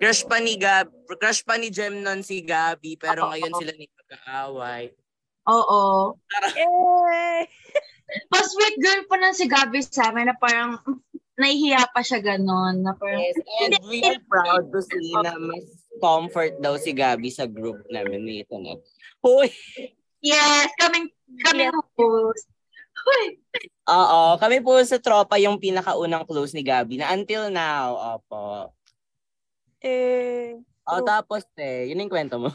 Crush 0.00 0.24
pa 0.24 0.40
ni 0.40 0.56
Gab, 0.56 0.88
crush 1.20 1.44
pa 1.44 1.60
ni 1.60 1.68
Jem 1.68 2.00
nun 2.00 2.24
si 2.24 2.40
Gabi, 2.40 2.96
pero 2.96 3.28
ngayon 3.28 3.52
sila 3.60 3.72
ni 3.76 3.88
magkaaway. 3.92 4.92
Oo. 5.46 6.16
Eh. 6.56 7.44
Pa 8.30 8.38
sweet 8.38 8.76
girl 8.78 9.02
pa 9.08 9.16
nun 9.18 9.34
si 9.34 9.46
Gabi 9.48 9.80
sa 9.82 10.12
amin 10.12 10.30
na 10.30 10.36
parang 10.36 10.80
nahihiya 11.36 11.92
pa 11.92 12.00
siya 12.00 12.20
ganon. 12.20 12.82
Na 12.82 12.92
parang, 12.96 13.20
Yes, 13.20 13.36
and 13.62 13.72
we 13.88 14.00
are 14.04 14.20
proud 14.26 14.72
to 14.72 14.80
see 14.80 15.12
na 15.12 15.36
mas 15.36 15.68
comfort 16.00 16.60
daw 16.60 16.76
si 16.76 16.92
Gabi 16.92 17.32
sa 17.32 17.48
group 17.48 17.80
namin 17.88 18.24
ni 18.24 18.34
Itonet. 18.44 18.80
Hoy! 19.24 19.48
yes, 20.24 20.68
kaming, 20.80 21.08
kaming 21.44 21.72
host. 21.96 22.48
Uy, 23.06 23.38
Oo, 23.86 24.34
kami 24.42 24.58
po 24.66 24.74
sa 24.82 24.98
tropa 24.98 25.38
yung 25.38 25.62
pinakaunang 25.62 26.26
close 26.26 26.50
ni 26.56 26.66
Gabi 26.66 26.98
na 26.98 27.14
until 27.14 27.54
now. 27.54 28.18
Opo. 28.18 28.74
Eh. 29.78 30.58
O, 30.86 31.02
True. 31.02 31.06
tapos 31.06 31.42
eh, 31.54 31.86
yun 31.86 32.02
yung 32.02 32.10
kwento 32.10 32.42
mo. 32.42 32.50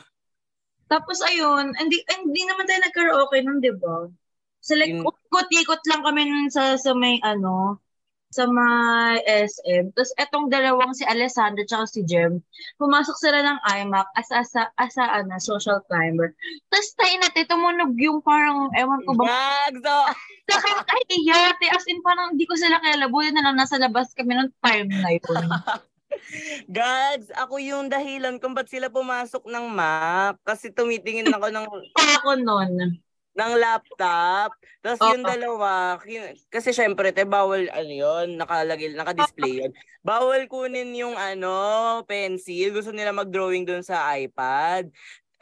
Tapos 0.91 1.23
ayun, 1.23 1.71
hindi 1.79 2.03
hindi 2.03 2.41
naman 2.43 2.67
tayo 2.67 2.83
nag-karaoke 2.83 3.39
nun, 3.47 3.63
'di 3.63 3.79
ba? 3.79 4.11
So 4.59 4.75
like 4.75 4.91
ikot-ikot 4.91 5.81
lang 5.87 6.03
kami 6.03 6.27
nun 6.27 6.51
sa 6.51 6.75
sa 6.75 6.91
may 6.91 7.15
ano, 7.23 7.79
sa 8.31 8.47
may 8.47 9.19
SM. 9.27 9.91
Tapos 9.91 10.15
etong 10.15 10.47
dalawang 10.47 10.95
si 10.95 11.03
Alessandro 11.03 11.67
at 11.67 11.91
si 11.91 12.01
Jem, 12.07 12.39
pumasok 12.79 13.15
sila 13.19 13.43
ng 13.43 13.59
IMAC 13.59 14.07
as 14.15 14.31
asa 14.31 14.71
asa 14.79 15.03
ano, 15.03 15.35
social 15.37 15.83
climber. 15.91 16.31
Tapos 16.71 16.89
tayo 16.95 17.15
natin 17.19 17.45
tumunog 17.51 17.93
yung 17.99 18.23
parang 18.23 18.71
ewan 18.79 19.03
ko 19.03 19.11
ba 19.19 19.27
Gagso! 19.27 19.99
nakakahiya. 20.47 21.39
te. 21.59 21.67
As 21.67 21.85
in 21.91 21.99
parang 22.01 22.33
hindi 22.33 22.47
ko 22.47 22.55
sila 22.55 22.79
kilala. 22.79 23.11
Buti 23.11 23.35
na 23.35 23.43
lang 23.43 23.59
nasa 23.59 23.75
labas 23.75 24.15
kami 24.15 24.35
nung 24.35 24.51
time 24.63 24.87
na 24.87 25.11
yun. 25.11 25.45
Gags, 26.67 27.31
ako 27.35 27.59
yung 27.59 27.87
dahilan 27.91 28.39
kung 28.39 28.55
ba't 28.55 28.67
sila 28.67 28.87
pumasok 28.87 29.43
ng 29.47 29.65
Mac. 29.71 30.39
Kasi 30.47 30.71
tumitingin 30.71 31.31
ako 31.31 31.51
ng 31.51 31.65
ako 32.19 32.31
nun. 32.39 32.99
Ng 33.31 33.53
laptop. 33.55 34.51
Tapos 34.83 34.99
yung 35.13 35.23
Oo. 35.23 35.29
dalawa, 35.31 35.71
kasi 36.51 36.75
syempre, 36.75 37.15
te, 37.15 37.23
bawal, 37.23 37.69
ano 37.71 37.93
yun, 37.93 38.27
nakalagay, 38.35 38.91
naka-display 38.91 39.63
yun. 39.63 39.71
Bawal 40.03 40.49
kunin 40.51 40.91
yung, 40.97 41.15
ano, 41.15 42.03
pencil. 42.03 42.75
Gusto 42.75 42.91
nila 42.91 43.15
mag-drawing 43.15 43.63
dun 43.63 43.85
sa 43.85 44.11
iPad. 44.17 44.91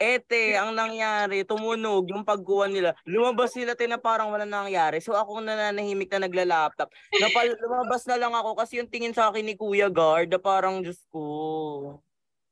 Ete, 0.00 0.56
ang 0.56 0.72
nangyari, 0.72 1.44
tumunog 1.44 2.08
yung 2.08 2.24
pagkuha 2.24 2.72
nila. 2.72 2.96
Lumabas 3.04 3.52
sila, 3.52 3.76
te, 3.76 3.84
na 3.84 4.00
parang 4.00 4.32
wala 4.32 4.48
nangyari. 4.48 4.96
So 5.04 5.12
ako 5.12 5.44
nananahimik 5.44 6.08
na 6.16 6.24
nagla-laptop. 6.24 6.88
Napal, 7.20 7.52
lumabas 7.60 8.08
na 8.08 8.16
lang 8.16 8.32
ako 8.32 8.56
kasi 8.56 8.80
yung 8.80 8.88
tingin 8.88 9.12
sa 9.12 9.28
akin 9.28 9.44
ni 9.44 9.60
Kuya 9.60 9.92
Guard, 9.92 10.32
na 10.32 10.40
parang, 10.40 10.80
Diyos 10.80 11.04
ko. 11.12 12.00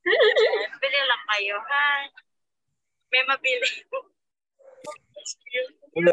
Bili 0.82 1.00
lang 1.08 1.24
kayo, 1.36 1.56
ha? 1.56 1.88
May 3.08 3.24
mabili. 3.24 3.68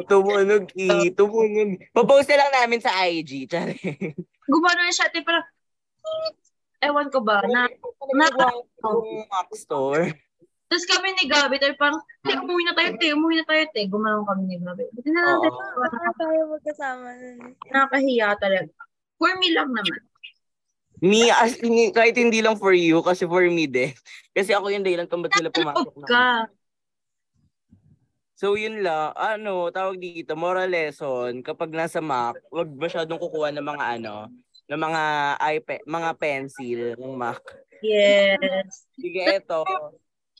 Tumunog, 0.09 0.65
eh. 0.73 1.11
Tumunog. 1.13 1.77
Popost 1.93 2.29
na 2.31 2.39
lang 2.41 2.51
namin 2.63 2.81
sa 2.81 3.05
IG. 3.05 3.45
Tsari. 3.45 3.77
Gumano 4.49 4.79
na 4.81 4.93
siya, 4.93 5.09
te, 5.09 5.21
parang, 5.21 5.45
ewan 6.81 7.09
ko 7.09 7.19
ba, 7.21 7.41
na, 7.45 7.69
na, 8.13 8.27
app 9.33 9.51
store. 9.53 10.13
tapos 10.65 10.85
kami 10.89 11.13
ni 11.13 11.25
Gabi, 11.29 11.61
tayo 11.61 11.77
parang, 11.77 12.01
te, 12.25 12.33
umuwi 12.33 12.63
na 12.65 12.73
tayo, 12.73 12.89
te, 12.97 13.07
umuwi 13.13 13.35
na 13.41 13.45
tayo, 13.45 13.63
te. 13.69 13.81
Gumano 13.85 14.25
kami 14.25 14.43
ni 14.49 14.57
Gabi. 14.61 14.89
Buti 14.93 15.09
na 15.13 15.21
lang, 15.21 15.37
te, 15.41 15.49
tayo 16.17 16.39
magkasama 16.49 17.07
nun. 17.21 17.53
nakakahiya 17.69 18.37
talaga. 18.41 18.69
For 19.21 19.31
me 19.37 19.47
lang 19.53 19.69
naman. 19.71 20.01
Me, 21.03 21.27
as 21.27 21.59
in, 21.59 21.91
kahit 21.91 22.15
hindi 22.15 22.39
lang 22.39 22.55
for 22.55 22.71
you, 22.71 23.03
kasi 23.03 23.27
for 23.27 23.43
me 23.45 23.67
din. 23.67 23.91
Kasi 24.31 24.55
ako 24.55 24.71
yung 24.71 24.83
dahilan 24.83 25.07
kung 25.11 25.21
ba't 25.23 25.35
sila 25.35 25.51
pumasok 25.51 25.91
Loob 25.91 26.07
na. 26.07 26.47
So 28.35 28.59
yun 28.59 28.83
lang, 28.83 29.15
ano, 29.15 29.71
tawag 29.71 29.95
dito, 29.95 30.35
moral 30.35 30.67
lesson, 30.67 31.39
kapag 31.39 31.71
nasa 31.71 32.03
Mac, 32.03 32.35
wag 32.51 32.67
masyadong 32.67 33.15
kukuha 33.15 33.55
ng 33.55 33.63
mga 33.63 33.85
ano, 33.95 34.27
ng 34.67 34.75
mga 34.75 35.03
iPad, 35.39 35.81
mga 35.87 36.09
pencil 36.19 36.79
ng 36.99 37.15
Mac. 37.15 37.39
Yes. 37.79 38.35
Sige, 38.99 39.23
eto. 39.39 39.63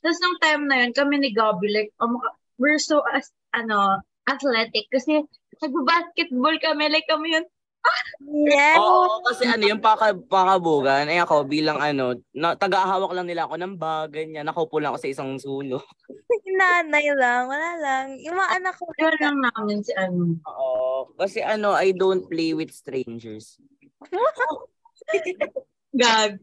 Tapos 0.04 0.18
nung 0.20 0.36
time 0.44 0.68
na 0.68 0.76
yun, 0.84 0.92
kami 0.92 1.24
ni 1.24 1.32
Gabi, 1.32 1.72
like, 1.72 1.92
um, 2.04 2.20
we're 2.60 2.76
so, 2.76 3.00
as, 3.16 3.32
ano, 3.56 4.04
athletic. 4.28 4.92
Kasi, 4.92 5.24
nagbabasketball 5.64 6.60
kami, 6.60 6.92
like, 6.92 7.08
kami 7.08 7.32
yun, 7.32 7.48
Yes. 8.26 8.76
Oo, 8.80 9.22
kasi 9.22 9.46
ano 9.46 9.64
yung 9.64 9.82
paka, 9.82 10.12
pakabugan, 10.16 11.06
eh 11.06 11.22
ako 11.22 11.46
bilang 11.46 11.78
ano, 11.78 12.18
na, 12.34 12.58
taga-hawak 12.58 13.12
lang 13.14 13.28
nila 13.28 13.46
ako 13.46 13.54
ng 13.60 13.74
bag, 13.78 14.08
ganyan. 14.12 14.44
Nakaupo 14.48 14.80
lang 14.82 14.92
ako 14.92 15.00
sa 15.04 15.12
isang 15.12 15.30
sulok. 15.38 15.84
Nanay 16.58 17.06
lang, 17.14 17.46
wala 17.46 17.70
lang. 17.78 18.04
Yung 18.24 18.34
mga 18.34 18.50
anak 18.60 18.74
ko. 18.76 18.88
Yun 18.98 19.16
lang 19.20 19.38
namin 19.52 19.78
si 19.84 19.92
ano. 19.94 20.36
Oo, 20.42 21.12
kasi 21.14 21.44
ano, 21.44 21.76
I 21.76 21.92
don't 21.94 22.26
play 22.26 22.56
with 22.56 22.72
strangers. 22.72 23.60
Gag. 25.96 26.40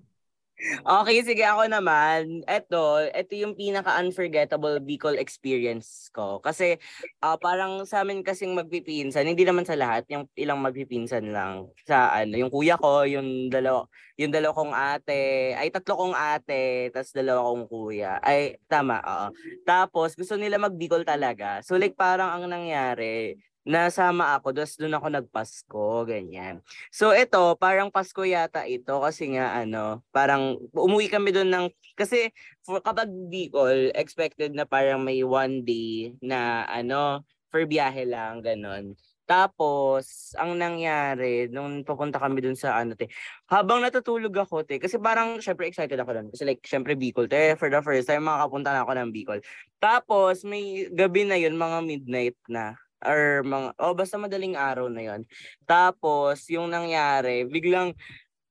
Okay, 0.64 1.20
sige 1.28 1.44
ako 1.44 1.68
naman. 1.68 2.40
Ito, 2.48 3.04
ito 3.12 3.34
yung 3.36 3.52
pinaka-unforgettable 3.52 4.80
Bicol 4.80 5.20
experience 5.20 6.08
ko. 6.16 6.40
Kasi 6.40 6.80
ah, 7.20 7.36
parang 7.36 7.84
sa 7.84 8.04
amin 8.04 8.24
kasing 8.24 8.56
magpipinsan, 8.56 9.28
hindi 9.28 9.44
naman 9.44 9.68
sa 9.68 9.76
lahat, 9.76 10.08
yung 10.08 10.24
ilang 10.40 10.64
magpipinsan 10.64 11.28
lang. 11.36 11.68
Sa 11.84 12.16
ano, 12.16 12.40
yung 12.40 12.48
kuya 12.48 12.80
ko, 12.80 13.04
yung 13.04 13.52
dalawa, 13.52 13.84
yung 14.16 14.32
dalawa 14.32 14.54
kong 14.56 14.74
ate, 14.74 15.52
ay 15.60 15.68
tatlo 15.68 15.94
kong 16.00 16.16
ate, 16.16 16.94
tapos 16.96 17.12
dalawa 17.12 17.40
kong 17.44 17.66
kuya. 17.68 18.12
Ay, 18.24 18.56
tama, 18.72 19.04
oo. 19.04 19.28
Tapos 19.68 20.16
gusto 20.16 20.40
nila 20.40 20.56
mag-Bicol 20.62 21.04
talaga. 21.04 21.60
So 21.60 21.76
like 21.76 22.00
parang 22.00 22.40
ang 22.40 22.46
nangyari, 22.48 23.36
nasama 23.64 24.36
ako, 24.40 24.52
tapos 24.52 24.76
doon 24.76 24.96
ako 25.00 25.08
nagpasko, 25.10 25.88
ganyan. 26.08 26.60
So 26.92 27.16
ito, 27.16 27.56
parang 27.60 27.88
Pasko 27.92 28.24
yata 28.28 28.68
ito 28.68 29.00
kasi 29.00 29.36
nga 29.36 29.64
ano, 29.64 30.04
parang 30.12 30.60
umuwi 30.76 31.08
kami 31.08 31.32
doon 31.32 31.50
ng 31.52 31.66
kasi 31.96 32.32
for, 32.64 32.84
kapag 32.84 33.08
Bicol, 33.32 33.92
expected 33.96 34.52
na 34.56 34.68
parang 34.68 35.04
may 35.04 35.24
one 35.24 35.64
day 35.64 36.16
na 36.20 36.68
ano, 36.68 37.24
for 37.54 37.64
biyahe 37.64 38.04
lang, 38.10 38.42
ganon. 38.44 38.98
Tapos, 39.24 40.36
ang 40.36 40.60
nangyari, 40.60 41.48
nung 41.48 41.88
papunta 41.88 42.20
kami 42.20 42.44
dun 42.44 42.60
sa 42.60 42.76
ano, 42.76 42.92
te, 42.92 43.08
habang 43.48 43.80
natutulog 43.80 44.36
ako, 44.36 44.68
te, 44.68 44.84
kasi 44.84 45.00
parang, 45.00 45.40
syempre, 45.40 45.72
excited 45.72 45.96
ako 45.96 46.12
dun. 46.12 46.28
Kasi 46.36 46.44
like, 46.44 46.60
syempre, 46.68 46.92
Bicol, 47.00 47.32
te, 47.32 47.56
for 47.56 47.72
the 47.72 47.80
first 47.80 48.12
time, 48.12 48.28
makakapunta 48.28 48.76
na 48.76 48.84
ako 48.84 48.92
ng 49.00 49.10
Bicol. 49.16 49.40
Tapos, 49.80 50.44
may 50.44 50.92
gabi 50.92 51.24
na 51.24 51.40
yun, 51.40 51.56
mga 51.56 51.78
midnight 51.88 52.38
na 52.52 52.76
or 53.06 53.44
mga, 53.46 53.70
oh 53.78 53.94
basta 53.94 54.16
madaling 54.18 54.56
araw 54.58 54.88
na 54.88 55.02
yon. 55.04 55.22
Tapos, 55.68 56.48
yung 56.50 56.72
nangyari, 56.72 57.46
biglang 57.46 57.94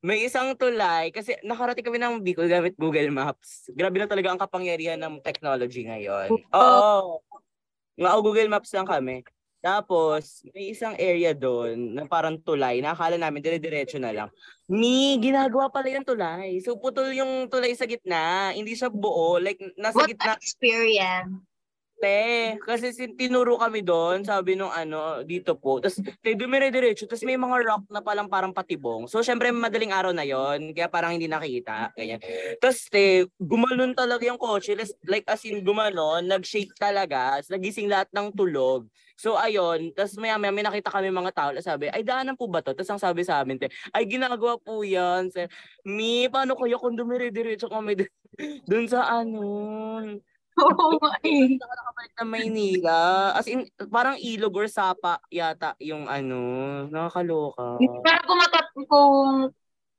may 0.02 0.26
isang 0.26 0.58
tulay, 0.58 1.14
kasi 1.14 1.38
nakarating 1.46 1.86
kami 1.86 2.02
ng 2.02 2.26
Bicol 2.26 2.50
gamit 2.50 2.74
Google 2.74 3.14
Maps. 3.14 3.70
Grabe 3.70 4.02
na 4.02 4.10
talaga 4.10 4.34
ang 4.34 4.40
kapangyarihan 4.42 4.98
ng 4.98 5.22
technology 5.22 5.86
ngayon. 5.86 6.26
Oo. 6.50 7.22
Nga, 7.94 8.10
oh, 8.10 8.22
Google 8.26 8.50
Maps 8.50 8.74
lang 8.74 8.88
kami. 8.90 9.22
Tapos, 9.62 10.42
may 10.50 10.74
isang 10.74 10.98
area 10.98 11.30
doon 11.30 11.94
na 11.94 12.02
parang 12.02 12.34
tulay, 12.34 12.82
na 12.82 12.98
akala 12.98 13.14
namin 13.14 13.46
dire-diretso 13.46 14.02
na 14.02 14.10
lang. 14.10 14.28
Ni, 14.66 15.14
ginagawa 15.22 15.70
pala 15.70 15.86
yung 15.86 16.02
tulay. 16.02 16.58
So, 16.66 16.74
putol 16.74 17.14
yung 17.14 17.46
tulay 17.46 17.70
sa 17.78 17.86
gitna. 17.86 18.50
Hindi 18.58 18.74
siya 18.74 18.90
buo. 18.90 19.38
Like, 19.38 19.62
nasa 19.78 20.02
What 20.02 20.10
gitna. 20.10 20.34
experience? 20.34 21.46
Te, 22.02 22.58
kasi 22.66 22.90
sin- 22.90 23.14
tinuro 23.14 23.54
kami 23.62 23.78
doon, 23.86 24.26
sabi 24.26 24.58
nung 24.58 24.74
ano, 24.74 25.22
dito 25.22 25.54
po. 25.54 25.78
Tapos, 25.78 26.02
te, 26.02 26.34
dumire-diretso. 26.34 27.06
Tapos 27.06 27.22
may 27.22 27.38
mga 27.38 27.62
rock 27.62 27.84
na 27.94 28.02
palang 28.02 28.26
parang 28.26 28.50
patibong. 28.50 29.06
So, 29.06 29.22
syempre, 29.22 29.54
madaling 29.54 29.94
araw 29.94 30.10
na 30.10 30.26
yon 30.26 30.74
Kaya 30.74 30.90
parang 30.90 31.14
hindi 31.14 31.30
nakita. 31.30 31.94
Ganyan. 31.94 32.18
Tapos, 32.58 32.90
te, 32.90 33.30
gumalon 33.38 33.94
talaga 33.94 34.26
yung 34.26 34.34
kotse. 34.34 34.74
Like- 35.06 35.30
as 35.30 35.46
in, 35.46 35.62
gumalon, 35.62 36.26
nag-shake 36.26 36.74
talaga. 36.74 37.38
Tapos, 37.38 37.54
nagising 37.54 37.86
lahat 37.86 38.10
ng 38.10 38.34
tulog. 38.34 38.90
So, 39.14 39.38
ayun. 39.38 39.94
Tapos, 39.94 40.18
maya 40.18 40.34
maya 40.42 40.50
may 40.50 40.66
nakita 40.66 40.90
kami 40.90 41.06
mga 41.14 41.30
tao 41.30 41.50
na 41.54 41.62
sabi, 41.62 41.86
ay, 41.86 42.02
daanan 42.02 42.34
po 42.34 42.50
ba 42.50 42.66
to? 42.66 42.74
Tapos, 42.74 42.90
ang 42.90 42.98
sabi 42.98 43.22
sa 43.22 43.46
amin, 43.46 43.62
te, 43.62 43.70
ay, 43.94 44.10
ginagawa 44.10 44.58
po 44.58 44.82
yan. 44.82 45.30
Sir. 45.30 45.46
Mi, 45.86 46.26
paano 46.26 46.58
kaya 46.58 46.82
kung 46.82 46.98
dumire-diretso 46.98 47.70
kami 47.70 47.94
dun 48.66 48.90
sa 48.90 49.22
ano? 49.22 50.18
Oo 50.68 51.00
nga 51.00 51.16
eh. 51.24 51.56
Saka 51.56 51.74
nakabalik 51.74 52.12
na 52.12 52.24
Maynila. 52.28 53.00
As 53.32 53.48
in, 53.48 53.64
parang 53.88 54.20
ilog 54.20 54.52
or 54.52 54.68
sapa 54.68 55.16
yata 55.32 55.72
yung 55.80 56.06
ano. 56.06 56.40
Nakakaloka. 56.92 57.80
Pero 57.80 58.20
kung 58.28 58.38
matat 58.38 58.66
kung 58.76 59.16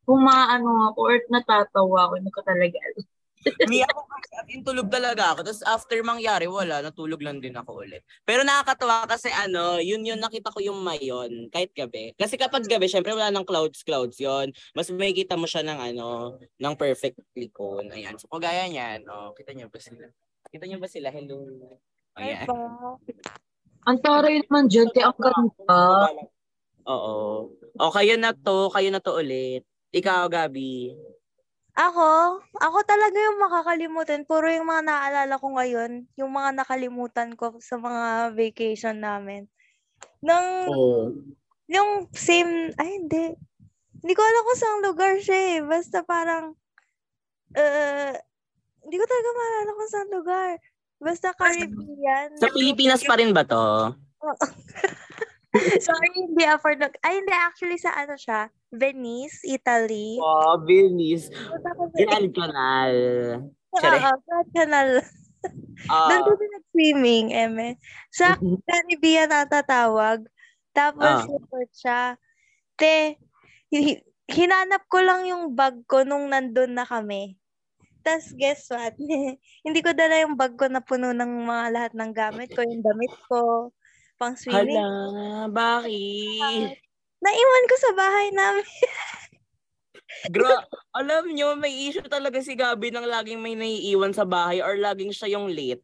kung 0.03 0.21
maano 0.21 0.93
ako 0.93 0.99
or 0.99 1.15
natatawa 1.31 1.99
ako, 2.05 2.13
hindi 2.19 2.31
ko 2.31 2.41
talaga 2.45 2.77
alam. 2.77 3.05
Ni 3.71 3.83
ako 3.83 4.07
kasi 4.07 4.33
at 4.39 4.47
in 4.55 4.63
tulog 4.63 4.87
talaga 4.87 5.35
ako. 5.35 5.39
Tapos 5.43 5.63
after 5.67 5.99
mangyari, 5.99 6.47
wala. 6.47 6.79
Natulog 6.79 7.19
lang 7.19 7.43
din 7.43 7.55
ako 7.55 7.83
ulit. 7.83 8.03
Pero 8.23 8.47
nakakatawa 8.47 9.03
kasi 9.03 9.27
ano, 9.35 9.83
yun 9.83 9.99
yun 10.07 10.19
nakita 10.19 10.47
ko 10.47 10.63
yung 10.63 10.79
mayon 10.79 11.51
kahit 11.51 11.75
gabi. 11.75 12.15
Kasi 12.15 12.39
kapag 12.39 12.63
gabi, 12.71 12.87
syempre 12.87 13.11
wala 13.11 13.35
nang 13.35 13.43
clouds, 13.43 13.83
clouds 13.83 14.15
yon 14.19 14.55
Mas 14.71 14.87
makikita 14.91 15.35
mo 15.35 15.43
siya 15.43 15.63
ng 15.67 15.79
ano, 15.91 16.39
ng 16.39 16.73
perfect 16.79 17.19
cone. 17.51 17.91
Ayan. 17.91 18.15
So 18.15 18.31
kagaya 18.31 18.63
niyan, 18.71 19.11
oh, 19.11 19.35
kita 19.35 19.51
niyo 19.51 19.67
ba 19.67 19.79
sila? 19.83 20.07
Kita 20.53 20.69
niyo 20.69 20.77
ba 20.77 20.85
sila? 20.85 21.09
Hello. 21.09 21.49
Ay, 22.13 22.37
Ayan. 22.37 22.45
Ang 23.89 23.97
taray 24.05 24.37
naman 24.45 24.69
dyan, 24.69 24.85
te, 24.93 25.01
ang 25.01 25.17
ganda. 25.17 26.13
Oo. 26.85 27.49
O 27.81 27.89
kayo 27.89 28.21
na 28.21 28.37
to, 28.37 28.69
kayo 28.69 28.93
na 28.93 29.01
to 29.01 29.17
ulit. 29.17 29.65
Ikaw, 29.89 30.29
Gabi. 30.29 30.93
Ako, 31.73 32.37
ako 32.61 32.77
talaga 32.85 33.17
yung 33.17 33.41
makakalimutan. 33.41 34.29
Puro 34.29 34.45
yung 34.45 34.69
mga 34.69 34.85
naalala 34.85 35.41
ko 35.41 35.57
ngayon, 35.57 36.05
yung 36.21 36.29
mga 36.29 36.53
nakalimutan 36.53 37.33
ko 37.33 37.57
sa 37.57 37.81
mga 37.81 38.37
vacation 38.37 39.01
namin. 39.01 39.49
Nung, 40.21 40.69
Oo. 40.69 41.17
yung 41.65 42.13
same, 42.13 42.69
ay 42.77 43.01
hindi. 43.01 43.33
Hindi 44.05 44.13
ko 44.13 44.21
alam 44.21 44.45
kung 44.45 44.61
saan 44.61 44.85
lugar 44.85 45.13
siya 45.17 45.39
eh. 45.57 45.59
Basta 45.65 46.05
parang, 46.05 46.53
uh, 47.57 48.13
hindi 48.83 48.95
ko 48.99 49.05
talaga 49.07 49.29
maalala 49.31 49.71
kung 49.71 49.91
saan 49.91 50.09
lugar. 50.11 50.49
Basta 51.03 51.27
Caribbean. 51.35 52.29
Sa 52.39 52.51
Pilipinas 52.51 53.03
pa 53.03 53.19
rin 53.19 53.35
ba 53.35 53.43
to? 53.43 53.91
Sorry, 55.85 56.09
hindi 56.17 56.43
afford. 56.49 56.81
Ay, 57.05 57.21
hindi. 57.21 57.29
Actually, 57.29 57.77
sa 57.77 57.93
ano 57.93 58.17
siya? 58.17 58.49
Venice, 58.73 59.45
Italy. 59.45 60.17
Oh, 60.17 60.57
Venice. 60.65 61.29
Ko 61.29 61.93
Grand 61.93 62.29
Canal. 62.33 62.93
Oo, 63.69 64.17
Grand 64.25 64.49
Canal. 64.55 64.89
Ah. 65.91 66.09
Doon 66.09 66.39
din 66.39 66.51
nag-swimming, 66.57 67.25
Eme. 67.35 67.77
Sa 68.09 68.33
Caribbean 68.67 69.29
natatawag. 69.29 70.25
Tapos, 70.73 71.29
report 71.29 71.69
siya. 71.69 72.17
Te, 72.73 73.21
hi- 73.69 74.01
hinanap 74.25 74.89
ko 74.89 75.05
lang 75.05 75.29
yung 75.29 75.53
bag 75.53 75.85
ko 75.85 76.01
nung 76.01 76.33
nandun 76.33 76.73
na 76.73 76.87
kami. 76.87 77.37
Tapos, 78.03 78.35
guess 78.35 78.67
what? 78.67 78.93
Hindi 79.65 79.79
ko 79.79 79.95
dala 79.95 80.19
yung 80.19 80.35
bag 80.35 80.59
ko 80.59 80.67
na 80.67 80.83
puno 80.83 81.15
ng 81.15 81.47
mga 81.47 81.65
lahat 81.71 81.91
ng 81.95 82.11
gamit 82.11 82.51
ko, 82.51 82.61
yung 82.61 82.83
damit 82.83 83.15
ko, 83.31 83.71
pang 84.19 84.35
swimming. 84.35 84.77
Hala, 84.77 85.47
bakit? 85.47 86.77
Naiwan 87.23 87.65
ko 87.71 87.75
sa 87.79 87.91
bahay 87.95 88.27
namin. 88.35 88.67
Gra- 90.35 90.67
alam 90.95 91.31
nyo, 91.31 91.55
may 91.55 91.87
issue 91.87 92.03
talaga 92.03 92.39
si 92.43 92.55
Gabi 92.55 92.91
nang 92.91 93.07
laging 93.07 93.39
may 93.39 93.55
naiiwan 93.55 94.11
sa 94.11 94.27
bahay 94.27 94.59
or 94.59 94.75
laging 94.75 95.15
siya 95.15 95.39
yung 95.39 95.47
late. 95.51 95.83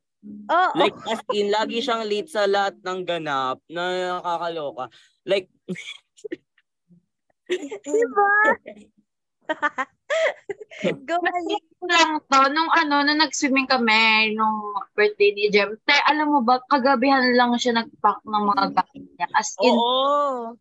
Oo. 0.52 0.76
Like, 0.76 0.96
as 1.08 1.24
in, 1.32 1.52
lagi 1.52 1.80
siyang 1.80 2.04
late 2.04 2.28
sa 2.28 2.44
lahat 2.48 2.76
ng 2.84 3.00
ganap 3.08 3.64
na 3.72 4.20
nakakaloka. 4.20 4.92
Like, 5.24 5.48
diba? 7.84 8.32
Gumalik. 11.10 11.64
lang 11.90 12.22
to, 12.30 12.40
nung 12.54 12.70
ano, 12.76 13.02
nung 13.02 13.20
nag-swimming 13.20 13.66
kami, 13.66 14.36
nung 14.38 14.78
birthday 14.94 15.34
ni 15.34 15.50
Jem, 15.50 15.74
te, 15.84 15.96
alam 16.06 16.30
mo 16.30 16.40
ba, 16.46 16.62
kagabihan 16.70 17.34
lang 17.34 17.58
siya 17.58 17.82
nag-pack 17.82 18.22
ng 18.24 18.44
mga 18.46 18.66
gamit 18.78 19.04
niya. 19.18 19.28
As 19.34 19.58
in, 19.64 19.74
oo. 19.74 20.54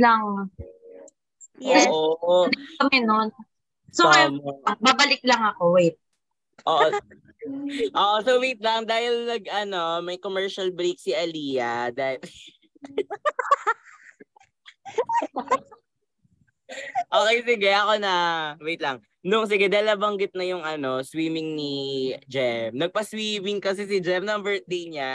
lang 0.00 0.48
Yes. 1.56 1.88
Oo. 1.88 2.52
kami 2.84 3.08
nun. 3.08 3.32
So, 3.88 4.12
ngayon, 4.12 4.44
Tama. 4.44 4.76
babalik 4.84 5.24
lang 5.24 5.40
ako, 5.40 5.72
wait. 5.72 5.96
Oo. 6.68 6.92
Oo, 7.94 8.16
so 8.26 8.42
wait 8.42 8.58
lang 8.58 8.82
dahil 8.84 9.30
nag 9.30 9.46
ano, 9.48 10.02
may 10.02 10.18
commercial 10.18 10.68
break 10.74 10.98
si 10.98 11.14
Aliyah 11.14 11.94
dahil 11.94 12.18
Okay, 17.10 17.36
sige, 17.46 17.70
ako 17.70 18.02
na. 18.02 18.14
Wait 18.58 18.82
lang. 18.82 18.98
Nung 19.26 19.46
sige, 19.50 19.66
dahil 19.66 19.90
nabanggit 19.90 20.38
na 20.38 20.46
yung 20.46 20.62
ano, 20.62 21.02
swimming 21.02 21.58
ni 21.58 21.74
Jem. 22.30 22.70
Nagpa-swimming 22.78 23.58
kasi 23.58 23.82
si 23.86 23.98
Jem 23.98 24.22
ng 24.22 24.38
birthday 24.38 24.86
niya. 24.86 25.14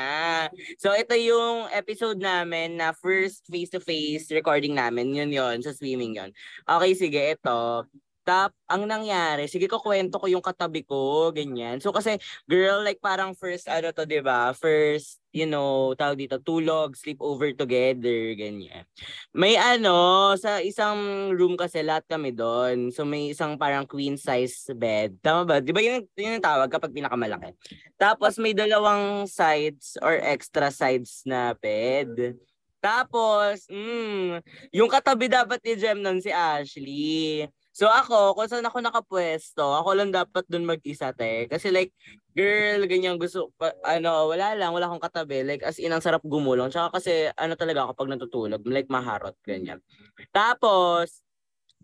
So 0.75 0.91
ito 0.91 1.15
yung 1.15 1.71
episode 1.71 2.19
namin 2.19 2.75
na 2.75 2.91
first 2.91 3.47
face-to-face 3.47 4.27
recording 4.35 4.75
namin. 4.75 5.15
Yun 5.15 5.31
yon 5.31 5.57
sa 5.63 5.71
swimming 5.71 6.19
yon. 6.19 6.35
Okay, 6.67 6.91
sige, 6.91 7.39
ito. 7.39 7.87
Tap, 8.21 8.53
ang 8.69 8.85
nangyari, 8.85 9.49
sige 9.49 9.65
ko 9.65 9.81
kwento 9.81 10.21
ko 10.21 10.29
yung 10.29 10.45
katabi 10.45 10.85
ko, 10.85 11.33
ganyan. 11.33 11.81
So 11.81 11.89
kasi, 11.89 12.21
girl, 12.45 12.85
like 12.85 13.01
parang 13.01 13.33
first, 13.33 13.65
ano 13.65 13.89
to, 13.89 14.05
di 14.05 14.21
ba? 14.21 14.53
First, 14.53 15.17
you 15.33 15.49
know, 15.49 15.97
tawag 15.97 16.21
dito, 16.21 16.37
tulog, 16.37 16.93
sleep 16.93 17.17
over 17.17 17.49
together, 17.57 18.37
ganyan. 18.37 18.85
May 19.33 19.57
ano, 19.57 20.37
sa 20.37 20.61
isang 20.61 21.33
room 21.33 21.57
kasi 21.57 21.81
lahat 21.81 22.05
kami 22.05 22.29
doon. 22.29 22.93
So 22.93 23.09
may 23.09 23.33
isang 23.33 23.57
parang 23.57 23.89
queen 23.89 24.21
size 24.21 24.69
bed. 24.77 25.17
Tama 25.25 25.41
ba? 25.41 25.55
Di 25.57 25.73
ba 25.73 25.81
yun, 25.81 26.05
yun 26.13 26.37
yung 26.37 26.45
tawag 26.45 26.69
kapag 26.69 26.93
pinakamalaki? 26.93 27.57
Tapos 27.97 28.37
may 28.37 28.53
dalawang 28.53 29.25
sides 29.25 29.97
or 29.97 30.13
extra 30.21 30.69
sides 30.69 31.25
na 31.25 31.57
bed. 31.57 32.37
Tapos, 32.81 33.65
mm, 33.69 34.41
yung 34.73 34.89
katabi 34.89 35.29
dapat 35.29 35.61
ni 35.61 35.73
Jem 35.77 36.01
nun 36.01 36.17
si 36.17 36.33
Ashley. 36.33 37.45
So 37.75 37.87
ako, 37.87 38.35
kung 38.35 38.51
saan 38.51 38.67
ako 38.67 38.83
nakapwesto, 38.83 39.63
ako 39.79 39.95
lang 39.95 40.11
dapat 40.11 40.43
dun 40.51 40.67
mag-isa, 40.67 41.15
te. 41.15 41.47
Kasi 41.47 41.71
like, 41.71 41.95
girl, 42.35 42.83
ganyan 42.83 43.15
gusto, 43.15 43.47
pa, 43.55 43.71
ano, 43.87 44.27
wala 44.27 44.59
lang, 44.59 44.75
wala 44.75 44.91
akong 44.91 44.99
katabi. 45.07 45.47
Like, 45.47 45.63
as 45.63 45.79
in, 45.79 45.95
ang 45.95 46.03
sarap 46.03 46.19
gumulong. 46.27 46.67
Tsaka 46.67 46.99
kasi, 46.99 47.31
ano 47.31 47.55
talaga 47.55 47.87
ako 47.87 47.91
pag 47.95 48.11
natutulog, 48.11 48.61
like 48.67 48.91
maharot, 48.91 49.39
ganyan. 49.47 49.79
Tapos, 50.35 51.23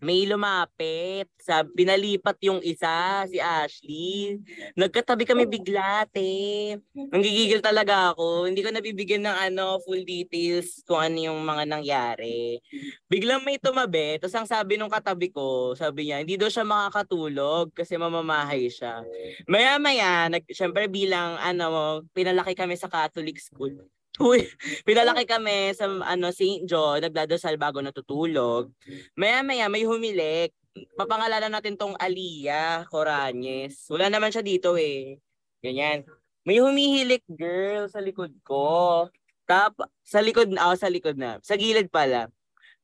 may 0.02 0.30
lumapit. 0.30 1.30
Sa, 1.42 1.64
pinalipat 1.64 2.38
yung 2.44 2.60
isa, 2.62 3.24
si 3.26 3.40
Ashley. 3.40 4.40
Nagkatabi 4.76 5.24
kami 5.24 5.48
bigla, 5.48 6.04
te. 6.12 6.76
Nanggigigil 6.94 7.64
talaga 7.64 8.12
ako. 8.14 8.52
Hindi 8.52 8.62
ko 8.62 8.70
nabibigyan 8.70 9.26
ng 9.26 9.38
ano, 9.52 9.80
full 9.82 10.04
details 10.04 10.84
kung 10.84 11.00
ano 11.02 11.18
yung 11.32 11.40
mga 11.42 11.64
nangyari. 11.66 12.60
Biglang 13.08 13.48
may 13.48 13.58
tumabi. 13.58 14.20
Tapos 14.20 14.36
ang 14.36 14.48
sabi 14.48 14.76
nung 14.76 14.92
katabi 14.92 15.32
ko, 15.32 15.74
sabi 15.74 16.12
niya, 16.12 16.22
hindi 16.22 16.36
daw 16.36 16.52
siya 16.52 16.68
makakatulog 16.68 17.72
kasi 17.74 17.96
mamamahay 17.96 18.68
siya. 18.68 19.02
Maya-maya, 19.48 20.28
nag, 20.28 20.44
syempre 20.52 20.92
bilang 20.92 21.40
ano, 21.40 22.04
pinalaki 22.12 22.54
kami 22.54 22.76
sa 22.76 22.92
Catholic 22.92 23.40
school 23.40 23.88
Uy, 24.18 24.50
pinalaki 24.82 25.30
kami 25.30 25.78
sa 25.78 25.86
ano 25.86 26.34
St. 26.34 26.66
John, 26.66 27.06
nagdadasal 27.06 27.54
bago 27.62 27.86
natutulog. 27.86 28.74
Maya-maya 29.14 29.70
may 29.70 29.86
humilik. 29.86 30.54
Papangalanan 30.98 31.54
natin 31.54 31.78
tong 31.78 31.94
Aliyah 31.98 32.86
Coranyes. 32.90 33.86
Wala 33.90 34.10
naman 34.10 34.34
siya 34.34 34.46
dito 34.46 34.74
eh. 34.78 35.18
Ganyan. 35.62 36.06
May 36.46 36.62
humihilik 36.62 37.26
girl 37.30 37.90
sa 37.90 38.02
likod 38.02 38.34
ko. 38.42 39.10
Tap 39.46 39.74
sa 40.02 40.22
likod 40.22 40.50
na, 40.50 40.70
oh, 40.70 40.78
sa 40.78 40.90
likod 40.90 41.18
na. 41.18 41.38
Sa 41.46 41.54
gilid 41.58 41.90
pala. 41.90 42.30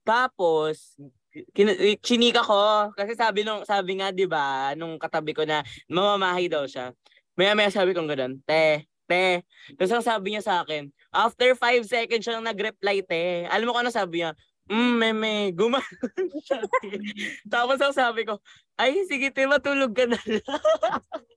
Tapos 0.06 0.98
kin- 1.54 1.98
chinika 2.02 2.46
ko 2.46 2.93
kasi 2.93 3.17
sabi 3.17 3.41
nung 3.41 3.65
sabi 3.65 3.98
nga 3.98 4.13
'di 4.13 4.30
ba 4.30 4.78
nung 4.78 5.02
katabi 5.02 5.34
ko 5.34 5.41
na 5.48 5.65
mamamahay 5.89 6.46
daw 6.46 6.67
siya. 6.69 6.93
Maya-maya 7.34 7.74
sabi 7.74 7.98
ko 7.98 8.06
ganoon, 8.06 8.38
"Te, 8.46 8.86
te." 9.13 9.45
Tapos 9.78 9.93
ang 9.93 10.02
sabi 10.02 10.34
niya 10.34 10.41
sa 10.41 10.65
akin, 10.65 10.89
After 11.13 11.54
5 11.54 11.86
seconds 11.86 12.26
siya 12.26 12.41
nag-reply, 12.41 13.06
te. 13.06 13.45
Alam 13.45 13.69
mo 13.69 13.78
kung 13.78 13.86
ano 13.86 13.93
sabi 13.93 14.26
niya? 14.26 14.34
Mm, 14.65 14.93
meme, 14.97 15.34
gumanon 15.54 16.30
siya. 16.41 16.65
Tapos 17.54 17.78
ang 17.78 17.93
sabi 17.93 18.26
ko, 18.26 18.41
ay, 18.82 19.06
sige, 19.06 19.30
te, 19.30 19.45
matulog 19.45 19.93
ka 19.93 20.10
na 20.10 20.17
lang. 20.17 20.41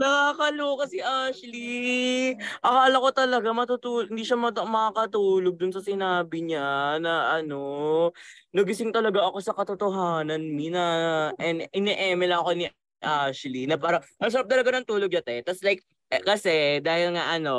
Nakakaloka 0.00 0.84
si 0.88 1.00
Ashley. 1.00 2.36
Akala 2.60 2.96
ko 3.00 3.08
talaga 3.16 3.48
matutulog, 3.56 4.12
hindi 4.12 4.28
siya 4.28 4.36
mat- 4.36 4.60
makakatulog 4.60 5.56
dun 5.56 5.72
sa 5.72 5.80
sinabi 5.80 6.44
niya 6.44 7.00
na 7.00 7.40
ano, 7.40 8.12
nagising 8.52 8.92
talaga 8.92 9.24
ako 9.24 9.40
sa 9.40 9.56
katotohanan, 9.56 10.44
Mina. 10.52 10.84
And 11.40 11.64
ini-email 11.72 12.44
ako 12.44 12.50
ni 12.60 12.68
Ashley 13.00 13.64
na 13.64 13.80
parang, 13.80 14.04
ang 14.20 14.32
sarap 14.32 14.52
talaga 14.52 14.76
ng 14.76 14.88
tulog 14.88 15.08
niya, 15.08 15.24
te. 15.24 15.40
Tapos 15.40 15.64
like, 15.64 15.80
eh, 16.12 16.22
kasi 16.22 16.80
dahil 16.84 17.16
nga 17.16 17.34
ano, 17.36 17.54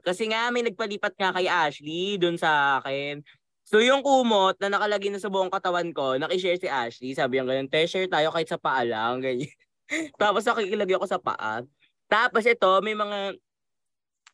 kasi 0.00 0.28
nga 0.30 0.48
may 0.48 0.64
nagpalipat 0.64 1.14
nga 1.16 1.34
kay 1.36 1.46
Ashley 1.46 2.16
doon 2.16 2.36
sa 2.40 2.80
akin. 2.80 3.20
So 3.68 3.78
yung 3.78 4.02
kumot 4.02 4.58
na 4.58 4.72
nakalagay 4.72 5.14
na 5.14 5.22
sa 5.22 5.30
buong 5.30 5.52
katawan 5.52 5.94
ko, 5.94 6.18
nakishare 6.18 6.58
si 6.58 6.66
Ashley. 6.66 7.14
Sabi 7.14 7.38
niya 7.38 7.46
ganyan, 7.46 7.70
te, 7.70 7.86
share 7.86 8.10
tayo 8.10 8.34
kahit 8.34 8.50
sa 8.50 8.58
paa 8.58 8.82
lang. 8.82 9.22
Ganyan. 9.22 9.46
Tapos 10.20 10.42
nakikilagay 10.42 10.98
ako 10.98 11.06
sa 11.06 11.22
paa. 11.22 11.62
Tapos 12.10 12.42
ito, 12.42 12.70
may 12.82 12.98
mga 12.98 13.38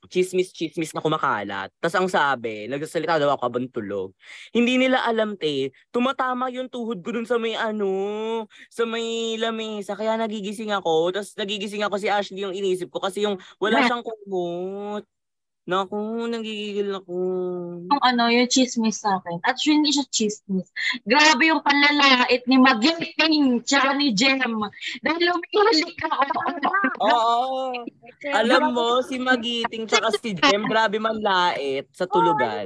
chismis-chismis 0.08 0.94
na 0.94 1.02
kumakalat. 1.02 1.70
Tapos 1.78 1.96
ang 1.98 2.08
sabi, 2.10 2.66
nagsasalita 2.70 3.18
daw 3.22 3.34
ako 3.34 3.42
habang 3.46 3.66
tulog. 3.70 4.08
Hindi 4.54 4.78
nila 4.80 5.02
alam, 5.06 5.34
te, 5.38 5.70
tumatama 5.94 6.50
yung 6.50 6.70
tuhod 6.70 7.02
ko 7.02 7.10
dun 7.14 7.26
sa 7.28 7.36
may 7.38 7.54
ano, 7.58 8.46
sa 8.70 8.86
may 8.86 9.38
lamesa. 9.38 9.94
Kaya 9.94 10.18
nagigising 10.18 10.70
ako. 10.74 11.14
Tapos 11.14 11.34
nagigising 11.38 11.82
ako 11.86 11.94
si 11.98 12.08
Ashley 12.10 12.42
yung 12.42 12.54
inisip 12.54 12.90
ko 12.90 12.98
kasi 13.02 13.26
yung 13.26 13.38
wala 13.62 13.82
siyang 13.84 14.02
kumot. 14.02 15.04
Naku, 15.66 16.30
nagigigil 16.30 16.94
ako. 16.94 17.16
Yung 17.90 18.02
ano, 18.06 18.30
yung 18.30 18.46
chismis 18.46 19.02
sa 19.02 19.18
akin. 19.18 19.42
At 19.42 19.58
hindi 19.66 19.90
siya 19.90 20.06
chismis. 20.14 20.70
Grabe 21.02 21.50
yung 21.50 21.58
panlalait 21.58 22.46
ni 22.46 22.54
Magiting 22.54 23.66
tsaka 23.66 23.98
ni 23.98 24.14
Jem. 24.14 24.46
Dahil 25.02 25.26
umihilik 25.26 25.98
ako. 26.06 26.22
Oo. 27.02 27.82
Alam 28.30 28.78
mo, 28.78 29.02
si 29.02 29.18
Magiting 29.18 29.90
tsaka 29.90 30.14
si 30.22 30.38
Jem, 30.38 30.70
grabe 30.70 31.02
man 31.02 31.18
lait 31.18 31.90
sa 31.90 32.06
tulugan. 32.06 32.62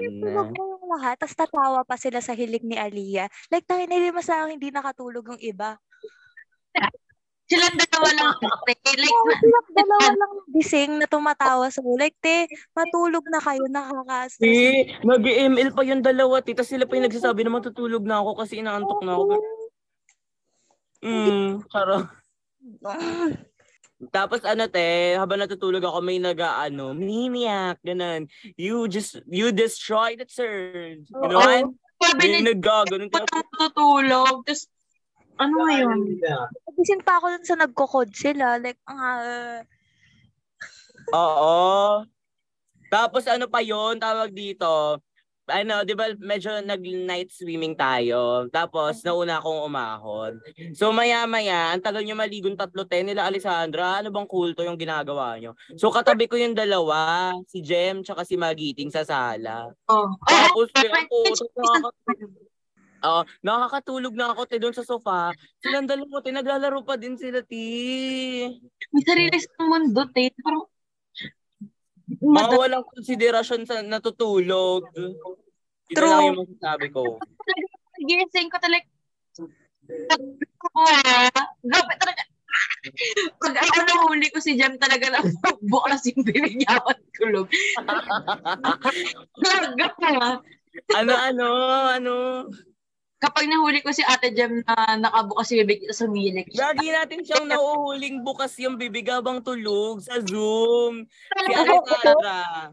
Ko 0.52 0.62
yung 0.76 0.84
lahat, 1.00 1.16
tapos 1.16 1.40
tatawa 1.40 1.80
pa 1.88 1.96
sila 1.96 2.20
sa 2.20 2.36
hilig 2.36 2.68
ni 2.68 2.76
Aliyah. 2.76 3.32
Like, 3.48 3.64
tayo 3.64 3.80
na 3.88 4.12
mas 4.12 4.28
lang 4.28 4.60
hindi 4.60 4.68
nakatulog 4.68 5.24
yung 5.24 5.40
iba. 5.40 5.80
Silang 7.50 7.76
dalawa 7.76 8.08
lang. 8.14 8.34
te. 8.70 8.90
Like, 8.94 9.10
Oh, 9.10 9.34
silang 9.42 9.68
dalawa 9.82 10.08
lang 10.14 10.32
gising 10.54 10.92
na 11.02 11.06
tumatawa 11.10 11.66
sa 11.66 11.82
like, 11.82 12.14
te, 12.22 12.46
matulog 12.70 13.26
na 13.26 13.42
kayo, 13.42 13.66
nakaka-stress. 13.66 14.46
Eh, 14.46 14.94
nag-ML 15.02 15.74
pa 15.74 15.82
yung 15.82 16.02
dalawa, 16.02 16.38
tita. 16.38 16.62
Sila 16.62 16.86
pa 16.86 16.94
yung 16.94 17.10
nagsasabi 17.10 17.42
na 17.42 17.58
matutulog 17.58 18.06
na 18.06 18.22
ako 18.22 18.30
kasi 18.38 18.62
inaantok 18.62 19.02
na 19.02 19.12
ako. 19.18 19.34
Mm, 21.02 21.66
charo. 21.66 22.06
Tapos 24.16 24.40
ano 24.48 24.64
te, 24.64 25.12
habang 25.12 25.44
natutulog 25.44 25.84
ako 25.84 26.00
may 26.00 26.16
naga-ano, 26.16 26.96
maniac, 26.96 27.76
ganun. 27.84 28.32
You 28.56 28.88
just, 28.88 29.20
you 29.28 29.52
destroyed 29.52 30.24
it, 30.24 30.32
sir. 30.32 30.96
Ganun. 31.12 31.76
sabi 32.00 32.16
May 32.16 32.40
ni 32.40 32.56
nagaganon. 32.56 33.12
Ba't 33.12 33.28
ang 33.28 33.52
tutulog? 33.60 34.40
Tapos, 34.40 34.72
ano 35.40 35.54
ngayon? 35.64 35.98
Gising 36.76 37.02
pa 37.02 37.16
ako 37.16 37.26
dun 37.32 37.44
sa 37.48 37.56
nagkukod 37.56 38.08
sila. 38.12 38.60
Like, 38.60 38.80
ah, 38.84 39.64
Oo. 41.16 42.04
Tapos 42.90 43.24
ano 43.30 43.46
pa 43.46 43.62
yon 43.62 44.02
tawag 44.02 44.34
dito, 44.34 44.98
ano, 45.50 45.82
di 45.82 45.94
ba 45.98 46.10
medyo 46.18 46.62
nag-night 46.62 47.30
swimming 47.30 47.74
tayo. 47.74 48.46
Tapos 48.50 49.02
nauna 49.02 49.42
akong 49.42 49.66
umahon. 49.66 50.32
So 50.74 50.94
maya-maya, 50.94 51.74
ang 51.74 51.82
tagal 51.82 52.06
nyo 52.06 52.14
maligong 52.14 52.54
tatlo 52.54 52.86
ten 52.86 53.10
nila 53.10 53.26
Alessandra, 53.26 54.02
ano 54.02 54.14
bang 54.14 54.26
kulto 54.30 54.62
yung 54.62 54.78
ginagawa 54.78 55.38
nyo? 55.38 55.54
So 55.74 55.90
katabi 55.90 56.30
ko 56.30 56.38
yung 56.38 56.54
dalawa, 56.54 57.34
si 57.50 57.62
Jem 57.62 58.02
tsaka 58.06 58.22
si 58.22 58.38
Magiting 58.38 58.90
sa 58.90 59.02
sala. 59.02 59.70
Oh. 59.90 60.14
Tapos 60.26 60.70
Oh, 60.70 60.82
yung 60.82 61.06
puto, 61.10 61.44
nakakatulog. 61.58 62.50
Oo, 63.00 63.20
nakakatulog 63.40 64.12
na 64.12 64.32
ako 64.36 64.42
te 64.44 64.56
doon 64.60 64.76
sa 64.76 64.84
sofa. 64.84 65.32
Silang 65.64 65.88
dalawa 65.88 66.20
te, 66.20 66.30
naglalaro 66.32 66.84
pa 66.84 67.00
din 67.00 67.16
sila 67.16 67.40
ti. 67.40 67.64
May 68.92 69.02
sarili 69.04 69.38
sa 69.40 69.62
mundo, 69.64 70.04
te. 70.12 70.28
Parang, 70.44 70.68
Mga 72.20 72.52
walang 72.58 72.84
konsiderasyon 72.84 73.64
sa 73.64 73.80
natutulog. 73.80 74.84
Ito 74.92 75.96
True. 75.96 76.10
lang 76.10 76.26
yung 76.34 76.40
masasabi 76.44 76.86
ko. 76.92 77.22
gising 78.00 78.52
ko 78.52 78.58
talaga. 78.60 78.86
Grabe 81.64 81.94
talaga. 81.96 82.22
Pag 83.40 83.54
ako 83.56 83.78
nahuli 83.84 84.28
ko 84.32 84.38
si 84.40 84.56
Jam 84.56 84.76
talaga 84.76 85.12
na 85.12 85.20
bukas 85.72 86.04
yung 86.08 86.24
ako 86.68 86.90
tulog. 87.16 87.46
Talaga. 89.40 90.40
ano, 90.96 91.12
ano, 91.14 91.48
ano. 91.88 92.14
Kapag 93.20 93.44
nahuli 93.52 93.84
ko 93.84 93.92
si 93.92 94.00
Ate 94.00 94.32
Jam 94.32 94.64
na 94.64 94.96
nakabukas 94.96 95.52
yung 95.52 95.68
bibig, 95.68 95.84
humilik 95.92 96.48
siya. 96.48 96.72
Lagi 96.72 96.88
natin 96.88 97.20
siyang 97.20 97.52
nauhuling 97.52 98.24
bukas 98.24 98.56
yung 98.56 98.80
bibig 98.80 99.04
habang 99.12 99.44
tulog 99.44 100.00
sa 100.00 100.24
Zoom. 100.24 101.04
Si 101.04 101.52
Alessandra. 101.52 102.72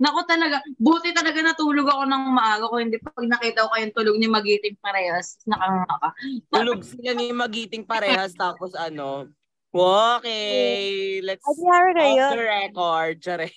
Nako 0.00 0.20
talaga, 0.24 0.64
buti 0.80 1.12
talaga 1.12 1.40
natulog 1.44 1.88
ako 1.88 2.04
ng 2.08 2.24
maaga 2.32 2.68
ko. 2.68 2.76
Hindi 2.76 3.00
pag 3.00 3.24
nakita 3.24 3.64
ko 3.64 3.68
kayong 3.72 3.96
tulog 3.96 4.16
ni 4.20 4.28
Magiting 4.28 4.76
parehas, 4.80 5.40
nakangaka. 5.48 6.08
Tulog 6.52 6.80
sila 6.84 7.10
ni 7.16 7.32
Magiting 7.32 7.84
parehas 7.88 8.36
tapos 8.36 8.76
ano. 8.76 9.32
Okay, 9.72 11.20
let's 11.28 11.44
off 11.44 11.56
the 11.56 12.36
record. 12.36 13.20
Tsare. 13.20 13.48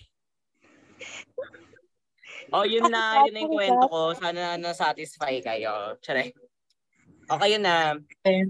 Oh, 2.54 2.70
yun 2.70 2.86
na, 2.86 3.26
yun 3.26 3.34
na 3.34 3.42
yung 3.42 3.58
kwento 3.58 3.86
ko. 3.90 4.14
Sana 4.14 4.62
na-satisfy 4.62 5.42
kayo. 5.42 5.98
Tsare. 5.98 6.38
Okay 7.26 7.50
yun 7.58 7.66
na. 7.66 7.98
Eh. 8.30 8.46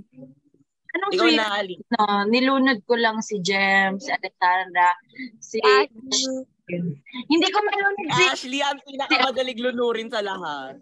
Anong 0.93 1.13
Ikaw 1.15 1.29
na, 1.33 1.45
Ali. 1.57 1.79
No, 1.89 2.27
nilunod 2.29 2.85
ko 2.85 2.93
lang 2.99 3.23
si 3.23 3.39
Jem, 3.39 3.97
si 3.97 4.11
Alexandra, 4.11 4.93
si... 5.41 5.57
Ashley. 5.63 6.99
Hindi 7.31 7.47
ko 7.49 7.57
malunod 7.63 8.09
si... 8.13 8.23
Ashley, 8.29 8.61
ang 8.61 8.77
pinakamadalig 8.83 9.57
lunurin 9.57 10.11
sa 10.11 10.21
lahat. 10.21 10.77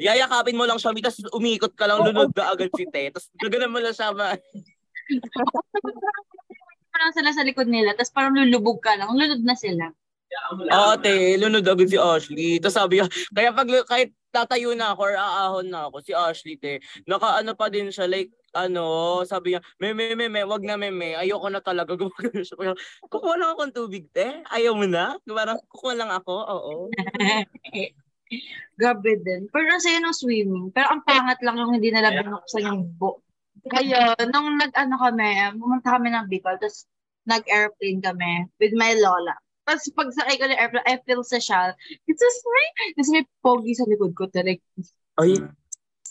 Yayakapin 0.00 0.56
mo 0.56 0.64
lang 0.64 0.80
siya, 0.80 0.96
tapos 0.96 1.20
umikot 1.36 1.76
ka 1.76 1.84
lang, 1.84 2.00
lunod 2.00 2.32
na 2.32 2.48
agad 2.48 2.72
si 2.72 2.88
Te. 2.88 3.12
Tapos 3.12 3.28
gaganan 3.36 3.72
mo 3.74 3.78
lang 3.82 3.92
siya, 3.92 4.16
ma- 4.16 4.40
Parang 6.92 7.12
sila 7.12 7.32
sa 7.32 7.44
likod 7.44 7.68
nila, 7.68 7.96
tapos 7.96 8.12
parang 8.12 8.36
lulubog 8.36 8.80
ka 8.80 8.96
lang, 8.96 9.12
lunod 9.12 9.44
na 9.44 9.56
sila. 9.56 9.92
Oo, 10.72 10.92
te, 11.00 11.36
lunod 11.36 11.66
agad 11.66 11.88
si 11.88 11.98
Ashley. 11.98 12.60
Tapos 12.60 12.76
sabi 12.76 13.00
niya, 13.00 13.06
kaya 13.32 13.50
pag 13.52 13.68
kahit 13.88 14.10
tatayo 14.32 14.72
na 14.72 14.96
ako 14.96 15.00
or 15.04 15.16
aahon 15.16 15.68
na 15.68 15.88
ako, 15.88 15.96
si 16.00 16.12
Ashley, 16.16 16.56
te, 16.56 16.80
nakaano 17.04 17.52
pa 17.52 17.68
din 17.68 17.92
siya, 17.92 18.08
like, 18.08 18.32
ano, 18.56 19.20
sabi 19.28 19.52
niya, 19.56 19.60
me, 19.80 19.92
me, 19.92 20.16
me, 20.16 20.26
me, 20.28 20.40
wag 20.44 20.64
na, 20.64 20.76
me, 20.76 20.88
me, 20.92 21.16
ayoko 21.16 21.48
na 21.52 21.60
talaga. 21.60 21.96
Kukuha 23.12 23.34
lang 23.36 23.52
akong 23.52 23.76
tubig, 23.76 24.08
te. 24.12 24.44
Ayaw 24.48 24.76
mo 24.76 24.88
na? 24.88 25.16
Parang, 25.24 25.60
kukuha 25.68 25.94
lang 25.96 26.10
ako, 26.12 26.32
oo. 26.32 26.72
Grabe 28.80 29.20
din. 29.20 29.44
Pero 29.52 29.68
ang 29.68 29.84
saya 29.84 30.00
ng 30.00 30.16
swimming. 30.16 30.72
Pero 30.72 30.88
ang 30.88 31.04
pangat 31.04 31.36
lang 31.44 31.60
yung 31.60 31.76
hindi 31.76 31.92
nila 31.92 32.16
binuksan 32.16 32.64
yung 32.64 32.88
bo. 32.96 33.20
Kaya, 33.68 34.16
nung 34.32 34.56
nag-ano 34.56 34.96
kami, 34.96 35.28
pumunta 35.60 36.00
kami 36.00 36.08
ng 36.08 36.26
Bicol, 36.32 36.56
tapos 36.56 36.88
nag-airplane 37.28 38.00
kami 38.00 38.48
with 38.58 38.72
my 38.74 38.96
lola. 38.98 39.36
Tapos 39.62 39.86
pag 39.94 40.10
sakay 40.10 40.36
ko 40.38 40.44
ng 40.50 40.58
airplane, 40.58 40.88
I 40.88 40.98
feel 41.06 41.22
social. 41.22 41.70
It's 42.10 42.18
so 42.18 42.28
sweet. 42.28 42.72
Tapos 42.98 43.10
may 43.14 43.24
pogi 43.38 43.72
sa 43.78 43.86
likod 43.86 44.12
ko. 44.18 44.26
Talaga. 44.26 44.58
Ay, 45.22 45.38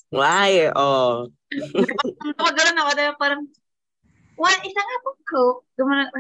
why? 0.08 0.72
Oh. 0.72 1.28
Kapag 1.52 2.56
gano'n 2.56 2.80
ako, 2.80 2.92
diba, 2.96 3.16
parang, 3.20 3.44
Wah, 4.42 4.58
isa 4.66 4.82
nga 4.82 4.98
po 5.06 5.14
ko. 5.22 5.62
Gumana. 5.78 6.10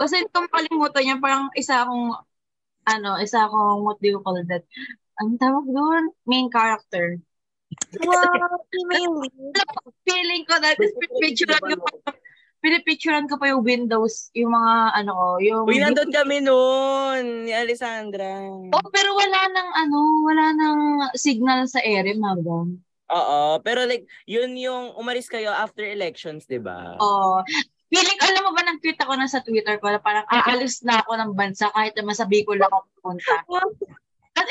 Kasi 0.00 0.24
kung 0.32 0.48
kalimutan 0.48 1.04
niya, 1.04 1.20
parang 1.20 1.52
isa 1.60 1.84
akong, 1.84 2.16
ano, 2.88 3.20
isa 3.20 3.44
akong, 3.44 3.84
what 3.84 4.00
do 4.00 4.08
you 4.08 4.16
call 4.24 4.40
that? 4.48 4.64
Ang 5.20 5.36
tawag 5.36 5.68
doon? 5.68 6.16
Main 6.24 6.48
character. 6.48 7.20
Wow. 8.04 8.60
Feeling 10.04 10.42
ko 10.46 10.54
that 10.60 10.76
is 10.78 10.92
pinipicturean 10.98 11.62
ko 11.62 11.76
pa, 11.78 12.10
pinipicturean 12.64 13.28
ko 13.28 13.36
pa 13.36 13.52
yung 13.52 13.60
windows, 13.60 14.32
yung 14.32 14.56
mga, 14.56 15.04
ano 15.04 15.10
ko, 15.12 15.28
yung... 15.44 15.64
Uy, 15.68 15.76
nandun 15.78 16.08
kami 16.08 16.40
noon, 16.40 17.44
ni 17.44 17.52
Alessandra. 17.52 18.40
Oh, 18.72 18.88
pero 18.88 19.12
wala 19.12 19.40
nang, 19.52 19.70
ano, 19.84 19.98
wala 20.24 20.44
nang 20.56 20.80
signal 21.12 21.68
sa 21.68 21.84
ere, 21.84 22.16
madam. 22.16 22.80
Oo, 23.12 23.60
pero 23.60 23.84
like, 23.84 24.08
yun 24.24 24.56
yung 24.56 24.96
umalis 24.96 25.28
kayo 25.28 25.52
after 25.52 25.84
elections, 25.84 26.48
di 26.48 26.56
ba? 26.56 26.96
Oh, 27.04 27.44
feeling 27.92 28.16
ko, 28.16 28.32
alam 28.32 28.42
mo 28.48 28.56
ba, 28.56 28.64
nag-tweet 28.64 28.96
ako 28.96 29.12
na 29.12 29.28
sa 29.28 29.44
Twitter 29.44 29.76
ko 29.76 29.92
na 29.92 30.00
parang 30.00 30.24
aalis 30.32 30.80
na 30.88 31.04
ako 31.04 31.20
ng 31.20 31.32
bansa 31.36 31.68
kahit 31.68 31.92
naman 32.00 32.16
sa 32.16 32.24
Bicol 32.24 32.64
ako 32.64 32.88
pupunta. 32.96 33.44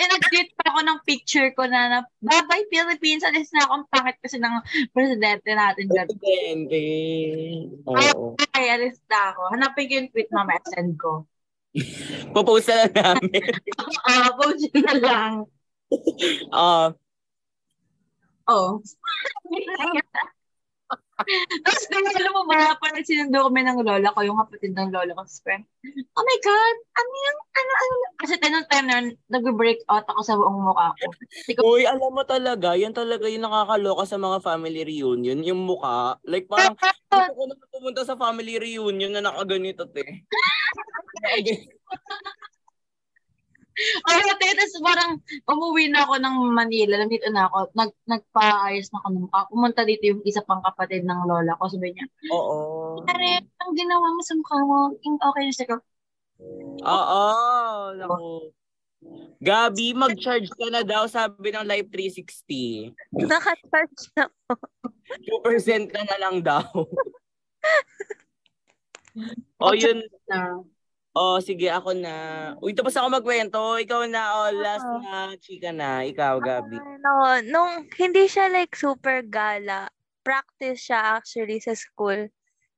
Eh, 0.04 0.12
nag-tweet 0.12 0.52
pa 0.60 0.68
ako 0.68 0.80
ng 0.84 1.00
picture 1.08 1.50
ko 1.56 1.64
na, 1.64 1.88
na 1.88 2.00
bye-bye 2.20 2.68
Philippines, 2.68 3.24
alis 3.24 3.48
na 3.56 3.64
ako. 3.64 3.72
Ang 3.80 3.86
pangit 3.88 4.20
kasi 4.20 4.36
ng 4.36 4.60
presidente 4.92 5.48
natin. 5.56 5.88
Presidente. 5.88 6.84
Oo. 7.88 8.36
Ay, 8.52 8.68
alis 8.68 9.00
na 9.08 9.32
ako. 9.32 9.42
Hanapin 9.56 9.88
ko 9.88 9.94
yung 10.04 10.12
tweet 10.12 10.30
mamaya, 10.36 10.60
send 10.68 11.00
ko. 11.00 11.24
Popost 12.36 12.68
na 12.68 12.84
lang 12.84 12.94
namin. 12.94 13.32
Ah, 14.04 14.30
post 14.36 14.68
yun 14.68 14.84
na 14.84 14.96
lang. 15.00 15.34
Oo. 16.52 16.86
Oh. 18.44 18.84
Tapos, 21.66 21.86
alam 22.18 22.34
mo 22.34 22.44
ba, 22.50 22.74
parang 22.82 23.06
sinundo 23.06 23.46
kami 23.46 23.62
ng 23.62 23.86
lola 23.86 24.10
ko, 24.14 24.26
yung 24.26 24.42
kapatid 24.42 24.74
ng 24.74 24.90
lola 24.90 25.14
ko. 25.14 25.22
Tapos, 25.22 25.46
oh 25.86 26.26
my 26.26 26.40
God, 26.42 26.76
ano 26.98 27.14
yung, 27.14 27.40
ano, 27.54 27.72
ano. 27.78 27.96
Kasi 28.18 28.34
tanong 28.42 28.66
time 28.70 28.88
na 28.90 28.98
nag-break 29.30 29.86
out 29.94 30.10
ako 30.10 30.22
sa 30.26 30.34
buong 30.34 30.66
mukha 30.66 30.98
ko. 30.98 31.06
Ko, 31.54 31.78
Uy, 31.78 31.86
alam 31.86 32.10
mo 32.10 32.26
talaga, 32.26 32.74
yan 32.74 32.98
talaga 32.98 33.30
yung 33.30 33.46
nakakaloka 33.46 34.10
sa 34.10 34.18
mga 34.18 34.42
family 34.42 34.82
reunion, 34.82 35.38
yung 35.46 35.62
muka. 35.62 36.18
Like 36.26 36.50
parang, 36.50 36.74
gusto 37.14 37.32
ko 37.38 37.44
na 37.46 37.56
pumunta 37.70 38.02
sa 38.02 38.18
family 38.18 38.58
reunion 38.58 39.14
na 39.14 39.22
nakaganito, 39.22 39.86
te. 39.86 40.02
oh, 44.08 44.22
tapos 44.38 44.72
parang 44.82 45.12
umuwi 45.50 45.90
na 45.90 46.06
ako 46.06 46.22
ng 46.22 46.36
Manila, 46.54 47.02
nandito 47.02 47.28
na 47.34 47.50
ako, 47.50 47.74
nag, 47.74 47.92
nagpaayos 48.06 48.88
na 48.94 48.98
ako 49.02 49.08
ng 49.10 49.22
mukha. 49.28 49.50
Pumunta 49.50 49.82
dito 49.84 50.04
yung 50.08 50.22
isa 50.24 50.46
pang 50.46 50.62
kapatid 50.62 51.04
ng 51.06 51.22
lola 51.26 51.58
ko. 51.58 51.66
Sabi 51.70 51.94
niya, 51.94 52.06
Oo. 52.34 52.58
Pare, 53.04 53.44
ang 53.62 53.72
ginawa 53.74 54.08
mo 54.14 54.22
sa 54.22 54.38
mukha 54.38 54.58
mo, 54.64 54.80
yung 55.04 55.18
okay 55.20 55.44
na 55.46 55.54
siya. 55.54 55.78
Oo. 56.84 57.24
Naku. 57.98 58.54
Gabi, 59.44 59.92
mag-charge 59.92 60.48
ka 60.56 60.72
na 60.72 60.88
daw, 60.88 61.04
sabi 61.12 61.52
ng 61.52 61.68
Live 61.68 61.92
360. 61.92 62.96
Naka-charge 63.28 64.08
na. 64.16 64.32
2% 65.44 65.92
ka 65.92 66.02
na 66.08 66.18
lang 66.24 66.40
daw. 66.40 66.64
o 69.64 69.76
yun, 69.76 70.00
Na, 70.32 70.64
oh 71.14 71.38
sige 71.40 71.70
ako 71.70 71.94
na. 71.94 72.14
Uy, 72.60 72.74
tapos 72.74 72.98
ako 72.98 73.08
magkwento. 73.22 73.80
Ikaw 73.80 74.02
na, 74.10 74.22
oh, 74.44 74.50
last 74.54 74.86
Oo. 74.86 75.00
na 75.02 75.34
chika 75.38 75.70
na. 75.70 76.02
Ikaw, 76.06 76.42
Gabi. 76.42 76.78
Ano, 76.78 77.40
nung 77.46 77.88
hindi 77.98 78.26
siya 78.26 78.50
like 78.50 78.74
super 78.74 79.22
gala, 79.26 79.90
practice 80.26 80.90
siya 80.90 81.18
actually 81.18 81.62
sa 81.62 81.78
school. 81.78 82.30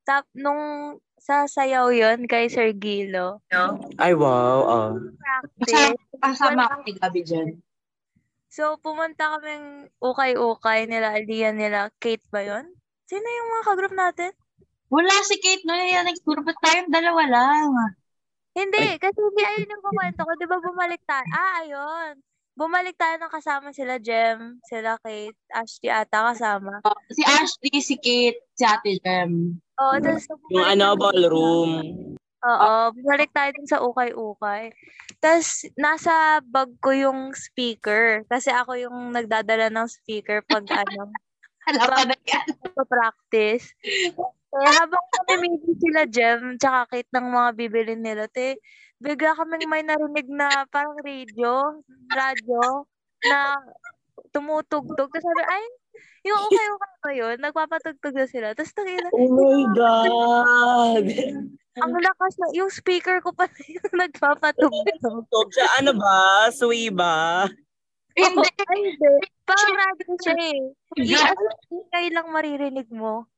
Tap, 0.06 0.28
nung 0.36 0.96
sa 1.18 1.50
sayaw 1.50 1.90
yon 1.90 2.30
kay 2.30 2.46
Sir 2.46 2.70
Gilo, 2.76 3.42
Ay, 3.98 4.14
wow. 4.14 4.62
Oh. 4.62 4.90
practice. 5.18 5.98
kasama 6.22 6.70
ako 6.70 6.76
ni 6.86 6.92
Gabi 6.94 7.20
dyan. 7.26 7.48
So, 8.46 8.78
pumunta 8.80 9.36
kaming 9.36 9.90
ukay-ukay 10.00 10.86
nila, 10.86 11.18
Aliyah 11.18 11.52
nila, 11.52 11.90
Kate 11.98 12.24
ba 12.30 12.40
yon? 12.40 12.70
Sino 13.10 13.26
yung 13.26 13.48
mga 13.52 13.66
kagroup 13.68 13.94
natin? 13.98 14.32
Wala 14.88 15.12
si 15.26 15.36
Kate, 15.42 15.66
no? 15.66 15.74
Yan, 15.74 16.06
nag-tour 16.06 16.40
ba 16.46 16.54
tayong 16.62 16.88
dalawa 16.88 17.22
lang? 17.26 17.68
Hindi, 18.56 18.96
kasi 18.96 19.18
hindi 19.20 19.42
ayun 19.44 19.72
yung 19.76 19.84
kukwento 19.84 20.20
ko. 20.24 20.32
Di 20.40 20.48
ba 20.48 20.56
bumalik 20.64 21.02
tayo? 21.04 21.28
Ah, 21.36 21.60
ayun. 21.60 22.12
Bumalik 22.56 22.96
tayo 22.96 23.20
ng 23.20 23.28
kasama 23.28 23.68
sila 23.76 24.00
Jem, 24.00 24.56
sila 24.64 24.96
Kate, 25.04 25.36
Ashley 25.52 25.92
ata 25.92 26.32
kasama. 26.32 26.80
Oh, 26.88 26.96
si 27.12 27.20
Ashley, 27.20 27.84
si 27.84 28.00
Kate, 28.00 28.40
si 28.56 28.64
Ate 28.64 28.96
Jem. 29.04 29.60
Oo, 29.76 29.94
tapos 30.00 30.24
Yung 30.48 30.64
ano, 30.64 30.96
ballroom. 30.96 31.70
Oo, 32.46 32.72
bumalik 32.96 33.28
tayo 33.36 33.52
dun 33.52 33.68
sa 33.68 33.84
ukay-ukay. 33.84 34.72
Tapos, 35.20 35.68
nasa 35.76 36.40
bag 36.48 36.72
ko 36.80 36.96
yung 36.96 37.36
speaker. 37.36 38.24
Kasi 38.24 38.48
ako 38.48 38.80
yung 38.80 39.12
nagdadala 39.12 39.68
ng 39.68 39.84
speaker 39.84 40.40
pag 40.48 40.64
ano, 40.80 41.12
Alam 41.68 41.88
ka 41.92 42.02
na 42.08 42.16
yan. 42.24 42.48
practice. 42.88 43.68
Kaya 44.50 44.70
habang 44.78 45.04
namimili 45.26 45.72
sila 45.78 46.02
Jem, 46.06 46.56
tsaka 46.56 46.88
Kate 46.88 47.10
ng 47.12 47.28
mga 47.28 47.48
bibilin 47.58 48.00
nila, 48.00 48.24
te, 48.30 48.56
bigla 49.02 49.36
kaming 49.36 49.68
may 49.68 49.84
narinig 49.84 50.28
na 50.32 50.64
parang 50.72 50.96
radio, 51.04 51.82
radyo, 52.08 52.86
na 53.28 53.60
tumutugtog. 54.32 55.10
Tapos 55.12 55.24
sabi, 55.24 55.42
ay, 55.44 55.64
yung 56.26 56.40
ukay-ukay 56.50 56.94
ba 57.02 57.10
yun? 57.14 57.36
Nagpapatugtog 57.38 58.14
na 58.16 58.26
sila. 58.26 58.46
Tapos 58.56 58.72
nakita, 58.74 59.08
Oh 59.12 59.30
my 59.30 59.62
God! 59.78 61.06
ang 61.82 61.92
lakas 61.92 62.32
na, 62.40 62.46
yung 62.56 62.72
speaker 62.72 63.20
ko 63.20 63.36
pa 63.36 63.46
yung 63.68 63.94
nagpapatugtog. 64.08 65.24
Tog 65.28 65.48
siya, 65.52 65.68
ano 65.84 65.92
ba? 65.94 66.48
Sway 66.48 66.88
ba? 66.88 67.44
Hindi. 68.16 68.48
Hindi. 68.72 69.12
Parang 69.44 69.74
radyo 69.76 70.12
siya 70.24 70.34
eh. 70.40 70.60
Yung 71.04 71.36
ingay 71.68 72.06
lang 72.08 72.32
maririnig 72.32 72.88
mo. 72.88 73.28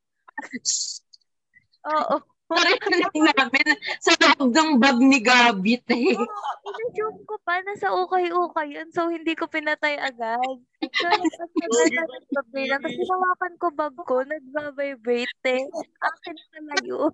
Oo. 1.88 2.16
Narinig 2.48 3.12
namin 3.12 3.68
sa 4.01 4.16
loob 4.16 4.57
ng 4.57 4.81
bag 4.81 4.96
ni 5.05 5.20
Gabi, 5.20 5.77
te. 5.85 6.16
Pinashoot 6.16 7.20
ko 7.29 7.37
pa, 7.44 7.61
nasa 7.61 7.92
ukay-ukay 7.92 8.72
yun. 8.72 8.88
So, 8.88 9.12
hindi 9.12 9.37
ko 9.37 9.53
pinatay 9.53 10.01
agad. 10.01 10.57
So, 10.81 11.07
nagpapatay 11.12 12.64
lang. 12.72 12.81
Nawakan 13.12 13.55
ko 13.61 13.68
bag 13.77 13.96
ko, 14.01 14.24
nagbabibrate 14.24 15.61
eh. 15.61 15.64
Akin 16.01 16.37
na 16.57 16.61
layo. 16.72 17.12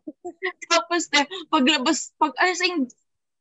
Tapos, 0.70 1.10
te, 1.10 1.26
paglabas, 1.50 2.14
pag, 2.14 2.30
ay, 2.38 2.54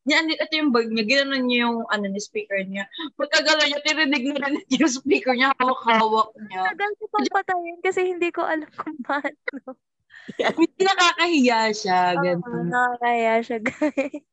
yan, 0.03 0.27
ito 0.27 0.53
yung 0.55 0.75
bag 0.75 0.91
niya, 0.91 1.03
ginanon 1.07 1.47
niya 1.47 1.59
yung, 1.67 1.87
ano, 1.87 2.05
ni 2.11 2.19
speaker 2.19 2.59
niya. 2.67 2.83
Pagkagalaw 3.15 3.65
niya, 3.67 3.79
tirinig 3.87 4.25
na 4.35 4.51
rin 4.51 4.63
yung 4.75 4.91
speaker 4.91 5.31
niya, 5.31 5.55
hawak-hawak 5.55 6.35
niya. 6.51 6.75
Tagal 6.75 6.91
ko 6.99 7.03
pang 7.07 7.27
patayin 7.31 7.79
kasi 7.79 7.99
hindi 8.11 8.29
ko 8.31 8.43
alam 8.43 8.67
kung 8.75 8.99
paano. 8.99 9.75
Hindi 10.55 10.87
nakakahiya 10.87 11.61
siya, 11.75 12.15
Oo, 12.15 12.23
ganun. 12.23 12.71
nakakaya 12.71 13.43
siya, 13.43 13.59
guys. 13.59 14.23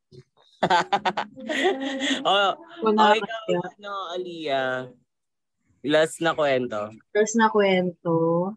oh, 2.30 2.52
oh, 2.86 3.14
ikaw, 3.18 3.58
ano, 3.74 3.92
Aliyah. 4.14 4.86
Last 5.82 6.22
na 6.22 6.36
kwento. 6.36 6.94
First 7.10 7.34
na 7.40 7.50
kwento. 7.50 8.54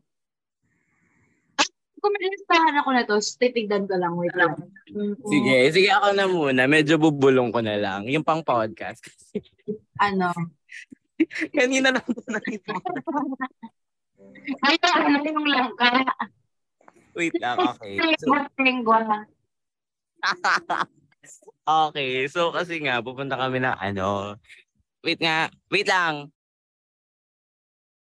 Kung 2.04 2.12
may 2.20 2.28
listahan 2.36 2.76
ako 2.84 2.90
na 2.92 3.08
to, 3.08 3.16
titigdan 3.40 3.88
ko 3.88 3.96
lang. 3.96 4.20
Wait 4.20 4.36
lang. 4.36 4.60
Mm, 4.92 5.16
Sige, 5.24 5.56
sige 5.72 5.88
ako 5.88 6.08
na 6.12 6.28
muna. 6.28 6.68
Medyo 6.68 7.00
bubulong 7.00 7.56
ko 7.56 7.64
na 7.64 7.80
lang. 7.80 8.12
Yung 8.12 8.28
pang 8.28 8.44
podcast. 8.44 9.08
Ano? 10.04 10.36
Kanina 11.56 11.96
lang 11.96 12.04
ito 12.04 12.28
nakita. 12.28 12.76
Ay, 14.68 14.76
ano 14.84 15.24
yung 15.24 15.48
langka? 15.48 16.12
Wait 17.16 17.32
lang, 17.40 17.56
okay. 17.62 17.96
So, 18.20 18.36
okay, 21.88 22.28
so 22.28 22.52
kasi 22.52 22.84
nga, 22.84 23.00
pupunta 23.00 23.40
kami 23.40 23.64
na 23.64 23.80
ano. 23.80 24.36
Wait 25.06 25.24
nga, 25.24 25.48
wait 25.72 25.88
lang. 25.88 26.28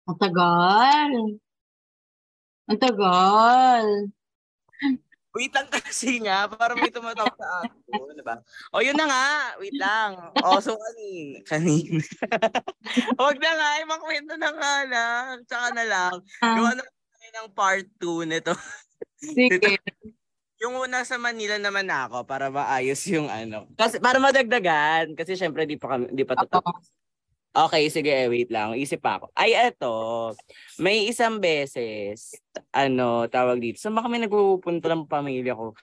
Ang 0.08 0.16
tagal. 0.16 1.36
Ang 2.70 2.78
tagal. 2.78 3.86
Wait 5.30 5.54
lang 5.54 5.66
kasi 5.70 6.22
nga, 6.22 6.46
para 6.50 6.74
may 6.74 6.90
tumatawa 6.90 7.30
sa 7.34 7.66
ako. 7.66 8.14
Diba? 8.14 8.42
O 8.74 8.82
yun 8.82 8.98
na 8.98 9.06
nga, 9.06 9.26
wait 9.62 9.74
lang. 9.78 10.18
O 10.42 10.58
so 10.58 10.74
kanin, 10.74 11.38
kanin. 11.46 12.02
Huwag 13.14 13.38
na 13.42 13.50
nga, 13.54 13.68
eh, 13.78 13.84
makwento 13.86 14.34
na 14.34 14.50
nga 14.54 14.74
lang. 14.86 15.26
Tsaka 15.46 15.66
na 15.74 15.84
lang. 15.86 16.14
Gawa 16.42 16.74
na 16.74 16.82
kami 16.82 17.28
ng 17.30 17.48
part 17.54 17.86
2 18.02 18.26
nito. 18.26 18.54
Sige. 19.18 19.58
Yung 20.60 20.76
una 20.76 21.08
sa 21.08 21.16
Manila 21.16 21.56
naman 21.56 21.88
ako 21.88 22.28
para 22.28 22.52
maayos 22.52 23.00
yung 23.08 23.32
ano. 23.32 23.64
Kasi 23.80 23.96
para 23.96 24.20
madagdagan 24.20 25.16
kasi 25.16 25.32
syempre 25.32 25.64
di 25.64 25.80
pa 25.80 25.96
kami 25.96 26.12
di 26.12 26.20
pa 26.20 26.36
totoo. 26.36 26.68
Okay, 27.50 27.90
sige, 27.90 28.14
eh, 28.14 28.30
wait 28.30 28.46
lang. 28.54 28.78
Isip 28.78 29.02
pa 29.02 29.18
ako. 29.18 29.34
Ay, 29.34 29.58
eto. 29.58 30.30
May 30.78 31.10
isang 31.10 31.42
beses, 31.42 32.38
ano, 32.70 33.26
tawag 33.26 33.58
dito. 33.58 33.82
Saan 33.82 33.98
ba 33.98 34.06
kami 34.06 34.22
nagpupunta 34.22 34.86
ng 34.86 35.10
pamilya 35.10 35.58
ko? 35.58 35.74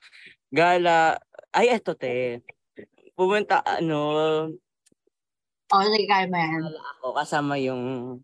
Gala, 0.48 1.20
ay, 1.52 1.68
eto, 1.76 1.92
te. 1.92 2.40
Pumunta, 3.12 3.60
ano, 3.60 4.00
Oh, 5.68 5.84
sige, 5.84 6.08
gala 6.08 6.80
ako 6.96 7.12
kasama 7.12 7.60
yung... 7.60 8.16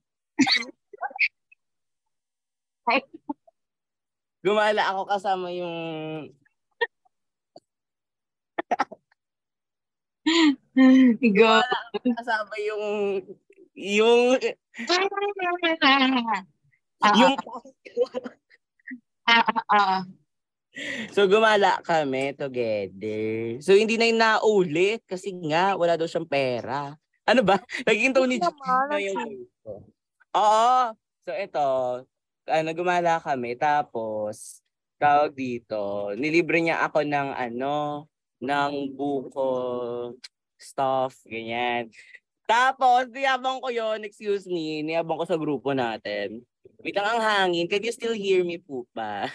Gumala 4.44 4.82
ako 4.88 5.04
kasama 5.04 5.52
yung... 5.52 5.76
Go. 11.38 11.54
Kasama 12.02 12.54
yung... 12.66 12.84
Yung... 13.74 14.22
Ah, 17.04 17.12
yung... 17.20 17.36
ah, 19.28 19.44
ah. 19.68 20.00
So 21.12 21.28
gumala 21.28 21.84
kami 21.84 22.32
together. 22.32 23.60
So 23.60 23.76
hindi 23.76 24.00
na 24.00 24.08
yung 24.08 24.22
naulit 24.24 25.04
kasi 25.04 25.36
nga 25.36 25.76
wala 25.76 26.00
daw 26.00 26.08
siyang 26.08 26.24
pera. 26.24 26.96
Ano 27.28 27.44
ba? 27.44 27.60
Naging 27.84 28.16
Tony 28.16 28.40
G 28.40 28.46
na 28.88 28.96
yung. 29.04 29.46
Oo. 30.32 30.96
So 31.28 31.30
ito, 31.36 31.68
ano 32.48 32.68
gumala 32.72 33.20
kami 33.20 33.52
tapos 33.60 34.64
tawag 34.96 35.36
dito, 35.36 36.08
nilibre 36.16 36.64
niya 36.64 36.88
ako 36.88 37.04
ng 37.04 37.28
ano, 37.36 38.08
ng 38.40 38.72
buko 38.96 39.50
stuff, 40.58 41.18
ganyan. 41.26 41.90
Tapos, 42.44 43.08
niyabang 43.08 43.60
ko 43.64 43.72
yon 43.72 44.04
excuse 44.04 44.44
me, 44.44 44.84
niyabang 44.84 45.16
ko 45.16 45.24
sa 45.24 45.40
grupo 45.40 45.72
natin. 45.72 46.44
Wait 46.84 46.92
lang 46.92 47.16
ang 47.16 47.22
hangin, 47.24 47.64
can 47.64 47.80
you 47.80 47.92
still 47.92 48.12
hear 48.12 48.44
me 48.44 48.60
po 48.60 48.84
ba? 48.92 49.28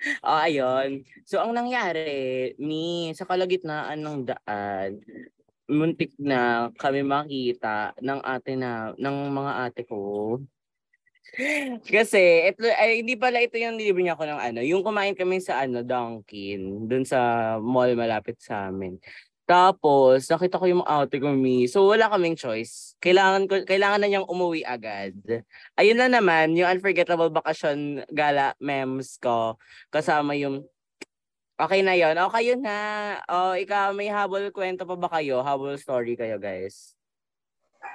O, 0.24 0.32
ayun. 0.32 1.04
So, 1.28 1.44
ang 1.44 1.52
nangyari, 1.52 2.56
mi, 2.56 3.12
sa 3.12 3.28
kalagitnaan 3.28 4.00
ng 4.00 4.32
daan, 4.32 4.96
muntik 5.68 6.16
na 6.16 6.72
kami 6.80 7.04
makita 7.04 7.92
ng 8.00 8.24
ate 8.24 8.56
na, 8.56 8.96
ng 8.96 9.16
mga 9.28 9.52
ate 9.68 9.82
ko. 9.84 10.40
Kasi, 11.94 12.48
ito, 12.48 12.64
ay, 12.64 13.04
hindi 13.04 13.14
pala 13.14 13.44
ito 13.44 13.60
yung 13.60 13.76
nilibre 13.76 14.02
niya 14.02 14.16
ako 14.16 14.24
ng 14.24 14.40
ano. 14.40 14.60
Yung 14.64 14.82
kumain 14.82 15.14
kami 15.14 15.38
sa 15.38 15.62
ano, 15.62 15.84
Dunkin, 15.84 16.88
dun 16.88 17.04
sa 17.04 17.54
mall 17.60 17.92
malapit 17.94 18.40
sa 18.40 18.72
amin. 18.72 18.98
Tapos, 19.50 20.30
nakita 20.30 20.62
ko 20.62 20.66
yung 20.70 20.86
ate 20.86 21.18
ko, 21.18 21.34
mi. 21.34 21.66
So, 21.66 21.90
wala 21.90 22.06
kaming 22.06 22.38
choice. 22.38 22.94
Kailangan, 23.02 23.50
ko, 23.50 23.66
kailangan 23.66 23.98
na 23.98 24.06
niyang 24.06 24.30
umuwi 24.30 24.62
agad. 24.62 25.10
Ayun 25.74 25.98
na 25.98 26.06
naman, 26.06 26.54
yung 26.54 26.70
unforgettable 26.70 27.34
vacation 27.34 28.06
gala 28.14 28.54
memes 28.62 29.18
ko. 29.18 29.58
Kasama 29.90 30.38
yung 30.38 30.62
Okay 31.60 31.84
na 31.84 31.92
yon. 31.92 32.16
Okay 32.16 32.54
yun 32.54 32.64
na. 32.64 33.20
Oh, 33.28 33.52
ikaw 33.52 33.92
may 33.92 34.08
habol 34.08 34.48
kwento 34.48 34.88
pa 34.88 34.96
ba 34.96 35.12
kayo? 35.12 35.44
Habol 35.44 35.76
story 35.76 36.16
kayo, 36.16 36.40
guys. 36.40 36.96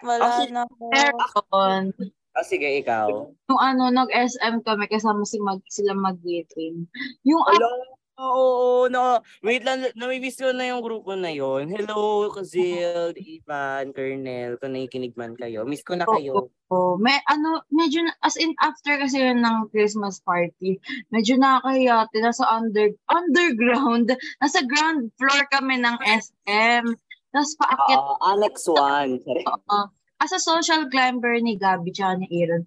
Wala 0.06 0.22
Okay. 0.22 0.54
na 0.54 0.70
po. 0.70 0.94
Meron. 0.94 1.90
Ah, 2.38 2.46
sige, 2.46 2.68
ikaw. 2.78 3.10
Yung 3.50 3.62
ano, 3.64 3.90
nag-SM 3.90 4.62
kami 4.62 4.86
kasama 4.86 5.26
si 5.26 5.42
Mag, 5.42 5.66
sila 5.66 5.98
mag-meeting. 5.98 6.86
Yung 7.26 7.42
Hello? 7.42 7.95
Oo, 8.16 8.88
no. 8.88 9.20
Wait 9.44 9.68
lang, 9.68 9.84
namimiss 10.00 10.40
ko 10.40 10.56
na 10.56 10.72
yung 10.72 10.80
grupo 10.80 11.20
na 11.20 11.28
yon. 11.36 11.68
Hello, 11.68 12.32
Kazil, 12.32 13.12
Ivan, 13.36 13.92
Kernel, 13.92 14.56
kung 14.56 14.72
nakikinig 14.72 15.20
man 15.20 15.36
kayo. 15.36 15.68
Miss 15.68 15.84
ko 15.84 16.00
na 16.00 16.08
kayo. 16.08 16.48
Oh, 16.72 16.96
may 16.96 17.20
ano, 17.28 17.60
medyo 17.76 18.08
na- 18.08 18.16
as 18.24 18.40
in 18.40 18.56
after 18.64 18.96
kasi 18.96 19.20
yun 19.20 19.44
ng 19.44 19.68
Christmas 19.68 20.24
party, 20.24 20.80
medyo 21.12 21.36
nakakahiya, 21.36 22.08
nasa 22.24 22.48
under 22.48 22.96
underground, 23.12 24.08
nasa 24.40 24.64
ground 24.64 25.12
floor 25.20 25.44
kami 25.52 25.84
ng 25.84 26.00
SM. 26.08 26.88
Tapos 27.36 27.52
paakyat 27.60 28.00
Oo, 28.00 28.16
Annex 28.32 28.56
1. 28.64 29.28
Oo. 29.52 29.80
as 30.24 30.32
a 30.32 30.40
social 30.40 30.88
climber 30.88 31.36
ni 31.44 31.60
Gabi 31.60 31.92
tsaka 31.92 32.24
ni 32.24 32.32
Aaron, 32.32 32.64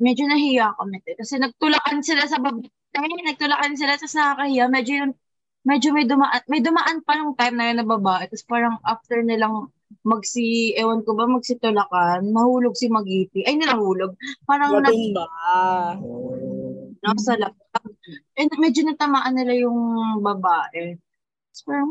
medyo 0.00 0.24
nahiya 0.24 0.72
kami. 0.80 1.04
Kasi 1.04 1.36
nagtulakan 1.36 2.00
sila 2.00 2.24
sa 2.24 2.40
baba. 2.40 2.64
Nagtulakan 3.02 3.72
sila 3.78 3.94
tapos 3.94 4.16
nakakahiya. 4.16 4.64
Medyo 4.66 4.94
yun, 5.04 5.10
medyo 5.66 5.88
may 5.94 6.06
dumaan, 6.08 6.42
may 6.50 6.60
dumaan 6.64 6.98
pa 7.04 7.14
nung 7.14 7.36
time 7.38 7.54
na 7.54 7.70
yun 7.70 7.78
na 7.82 7.86
babae. 7.86 8.26
Tapos 8.26 8.46
parang 8.46 8.76
after 8.82 9.22
nilang 9.22 9.70
magsi, 10.04 10.76
ewan 10.76 11.04
ko 11.04 11.16
ba, 11.16 11.24
magsitulakan, 11.28 12.28
nahulog 12.28 12.76
si 12.76 12.88
Magiti. 12.92 13.44
Ay, 13.44 13.56
nilahulog. 13.56 14.16
Parang 14.44 14.80
nag, 14.80 14.88
Natumba. 14.88 15.26
nasa 16.98 17.32
laptop. 17.38 17.92
And 18.36 18.52
medyo 18.58 18.84
natamaan 18.84 19.36
nila 19.36 19.54
yung 19.56 19.78
babae. 20.20 20.96
Tapos 20.96 21.62
parang, 21.64 21.90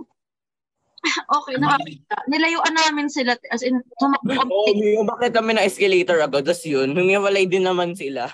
okay, 1.37 1.55
nakakita. 1.61 2.17
Nilayuan 2.29 2.73
namin 2.73 3.07
sila. 3.09 3.37
As 3.53 3.61
in, 3.61 3.81
tumakbo 4.01 4.49
oh, 4.49 5.05
bakit 5.05 5.31
kami 5.33 5.53
na 5.53 5.65
escalator 5.65 6.21
agad? 6.21 6.45
Tapos 6.45 6.65
yun, 6.65 6.93
humiwalay 6.93 7.45
din 7.45 7.65
naman 7.65 7.93
sila. 7.93 8.29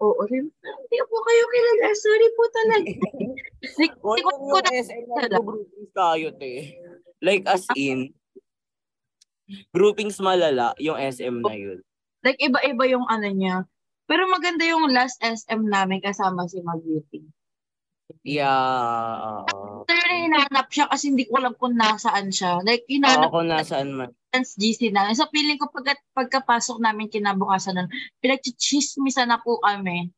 Oo, 0.00 0.22
rin. 0.28 0.48
Hindi 0.48 0.98
po 1.04 1.16
kayo 1.20 1.44
kilala. 1.52 1.88
Sorry 1.92 2.28
po 2.32 2.42
talaga. 2.48 2.92
like, 3.80 3.94
O, 4.00 4.16
hindi 4.16 4.22
ko 4.24 4.32
yung 4.32 4.48
ko 4.48 4.58
na 4.64 4.72
SM 4.80 5.04
na 5.12 5.38
groupings 5.40 5.92
tayo, 5.92 6.26
te. 6.40 6.52
Like 7.20 7.44
as 7.44 7.68
in, 7.76 8.16
groupings 9.76 10.16
malala, 10.16 10.72
yung 10.80 10.96
SM 10.96 11.44
na 11.44 11.52
yun. 11.52 11.78
like 12.24 12.40
iba-iba 12.40 12.84
yung 12.88 13.04
ano 13.08 13.28
niya. 13.28 13.68
Pero 14.08 14.26
maganda 14.26 14.64
yung 14.66 14.90
last 14.90 15.20
SM 15.22 15.68
namin 15.68 16.02
kasama 16.02 16.48
si 16.48 16.58
Maguti. 16.64 17.22
Yeah. 18.26 19.44
Pero 19.86 20.10
hinanap 20.10 20.66
siya 20.70 20.86
kasi 20.90 21.14
hindi 21.14 21.26
ko 21.26 21.40
alam 21.40 21.54
kung 21.56 21.74
nasaan 21.74 22.30
siya. 22.30 22.60
Like, 22.62 22.84
hinanap 22.86 23.30
kung 23.30 23.50
nasaan 23.50 23.90
man. 23.94 24.10
sa 24.30 24.56
GC 24.58 24.94
namin. 24.94 25.18
So, 25.18 25.26
feeling 25.34 25.58
ko 25.58 25.70
pagka, 25.70 25.98
pagkapasok 26.14 26.78
namin 26.78 27.10
kinabukasan 27.10 27.74
nun, 27.74 27.90
pinagchichismisan 28.22 29.30
na 29.30 29.42
po 29.42 29.58
kami. 29.62 30.10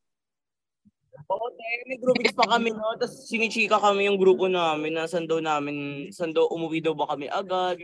Oo, 1.33 1.47
te, 1.55 1.65
may 1.89 1.97
groupings 1.97 2.37
pa 2.37 2.45
kami, 2.45 2.75
no? 2.77 2.93
Tapos 3.01 3.25
sinichika 3.25 3.81
kami 3.81 4.05
yung 4.05 4.21
grupo 4.21 4.53
namin 4.53 4.97
na 4.97 5.09
saan 5.09 5.25
daw 5.25 5.41
namin, 5.41 6.09
saan 6.13 6.35
daw 6.35 6.45
umuwi 6.53 6.85
daw 6.85 6.93
ba 6.93 7.09
kami 7.09 7.29
agad. 7.33 7.81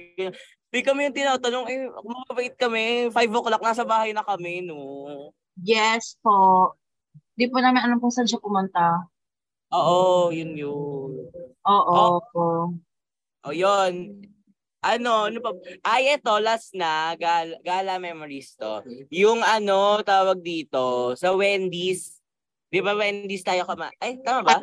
Di 0.69 0.81
kami 0.85 1.09
yung 1.09 1.17
tinatanong, 1.17 1.65
eh, 1.73 1.89
mabait 2.29 2.53
kami, 2.61 3.09
5 3.09 3.39
o'clock, 3.41 3.65
nasa 3.65 3.89
bahay 3.89 4.13
na 4.13 4.21
kami, 4.21 4.69
no? 4.69 5.33
Yes 5.65 6.21
po. 6.21 6.77
Di 7.39 7.49
po 7.49 7.57
namin 7.63 7.81
alam 7.81 8.03
kung 8.03 8.13
saan 8.13 8.29
siya 8.29 8.43
pumunta. 8.43 9.09
Oo, 9.69 10.33
yun 10.33 10.57
yun. 10.57 11.29
Oo. 11.69 12.01
Oh. 12.33 12.73
O, 13.45 13.53
yun. 13.53 14.25
Ano, 14.79 15.29
ano 15.29 15.39
pa? 15.43 15.51
Ay, 15.85 16.17
eto, 16.17 16.39
last 16.39 16.73
na, 16.73 17.13
gala, 17.19 17.59
gala 17.61 17.99
memories 18.01 18.55
to. 18.55 18.81
Yung 19.13 19.43
ano, 19.43 20.01
tawag 20.07 20.41
dito, 20.41 21.13
sa 21.19 21.35
Wendy's. 21.35 22.23
Di 22.71 22.81
ba 22.81 22.95
Wendy's 22.95 23.45
tayo 23.45 23.67
kama? 23.67 23.91
Ay, 24.01 24.17
tama 24.23 24.47
ba? 24.47 24.57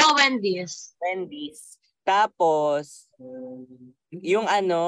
Oh, 0.00 0.14
Wendy's. 0.16 0.94
Wendy's. 1.02 1.76
Tapos, 2.06 3.10
yung 4.22 4.46
ano, 4.48 4.80